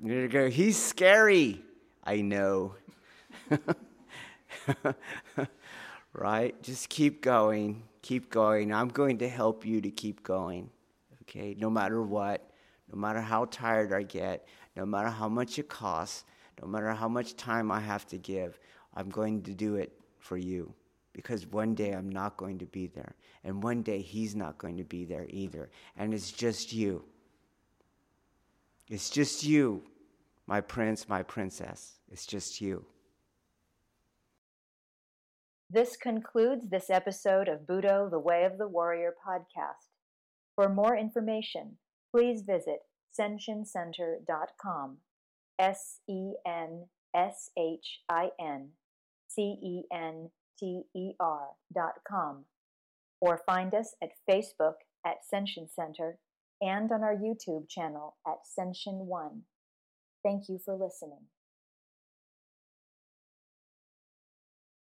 You're 0.00 0.28
going 0.28 0.28
to 0.28 0.32
go, 0.32 0.48
he's 0.48 0.80
scary. 0.80 1.60
I 2.04 2.20
know. 2.20 2.76
right? 6.12 6.62
Just 6.62 6.88
keep 6.88 7.20
going. 7.20 7.82
Keep 8.02 8.30
going. 8.30 8.72
I'm 8.72 8.88
going 8.88 9.18
to 9.18 9.28
help 9.28 9.66
you 9.66 9.80
to 9.80 9.90
keep 9.90 10.22
going 10.22 10.70
okay? 11.28 11.54
No 11.58 11.70
matter 11.70 12.02
what, 12.02 12.50
no 12.92 12.98
matter 12.98 13.20
how 13.20 13.44
tired 13.46 13.92
I 13.92 14.02
get, 14.02 14.46
no 14.76 14.86
matter 14.86 15.08
how 15.08 15.28
much 15.28 15.58
it 15.58 15.68
costs, 15.68 16.24
no 16.60 16.68
matter 16.68 16.92
how 16.92 17.08
much 17.08 17.36
time 17.36 17.70
I 17.70 17.80
have 17.80 18.06
to 18.08 18.18
give, 18.18 18.58
I'm 18.94 19.10
going 19.10 19.42
to 19.42 19.54
do 19.54 19.76
it 19.76 19.92
for 20.18 20.36
you. 20.36 20.74
Because 21.12 21.46
one 21.46 21.74
day 21.74 21.92
I'm 21.92 22.08
not 22.08 22.36
going 22.36 22.58
to 22.58 22.66
be 22.66 22.86
there. 22.86 23.14
And 23.44 23.62
one 23.62 23.82
day 23.82 24.00
he's 24.00 24.36
not 24.36 24.58
going 24.58 24.76
to 24.76 24.84
be 24.84 25.04
there 25.04 25.26
either. 25.30 25.70
And 25.96 26.14
it's 26.14 26.30
just 26.30 26.72
you. 26.72 27.04
It's 28.88 29.10
just 29.10 29.44
you, 29.44 29.82
my 30.46 30.60
prince, 30.60 31.08
my 31.08 31.22
princess. 31.22 31.98
It's 32.10 32.24
just 32.24 32.60
you. 32.60 32.84
This 35.70 35.96
concludes 35.96 36.68
this 36.68 36.88
episode 36.88 37.48
of 37.48 37.66
Budo, 37.66 38.10
the 38.10 38.18
Way 38.18 38.44
of 38.44 38.56
the 38.56 38.68
Warrior 38.68 39.12
podcast. 39.26 39.97
For 40.58 40.68
more 40.68 40.96
information, 40.96 41.76
please 42.10 42.42
visit 42.42 42.80
senshincenter.com. 43.16 44.96
S 45.56 46.00
E 46.08 46.32
N 46.44 46.86
S 47.14 47.50
H 47.56 48.00
I 48.08 48.30
N 48.40 48.70
C 49.28 49.56
E 49.62 49.82
N 49.92 50.30
T 50.58 50.82
E 50.96 51.12
R.com. 51.20 52.44
Or 53.20 53.40
find 53.46 53.72
us 53.72 53.94
at 54.02 54.10
Facebook 54.28 54.78
at 55.06 55.18
Senshin 55.32 55.70
Center 55.72 56.18
and 56.60 56.90
on 56.90 57.04
our 57.04 57.14
YouTube 57.14 57.68
channel 57.68 58.16
at 58.26 58.38
Senshin 58.44 59.06
One. 59.06 59.42
Thank 60.24 60.48
you 60.48 60.58
for 60.64 60.74
listening. 60.74 61.26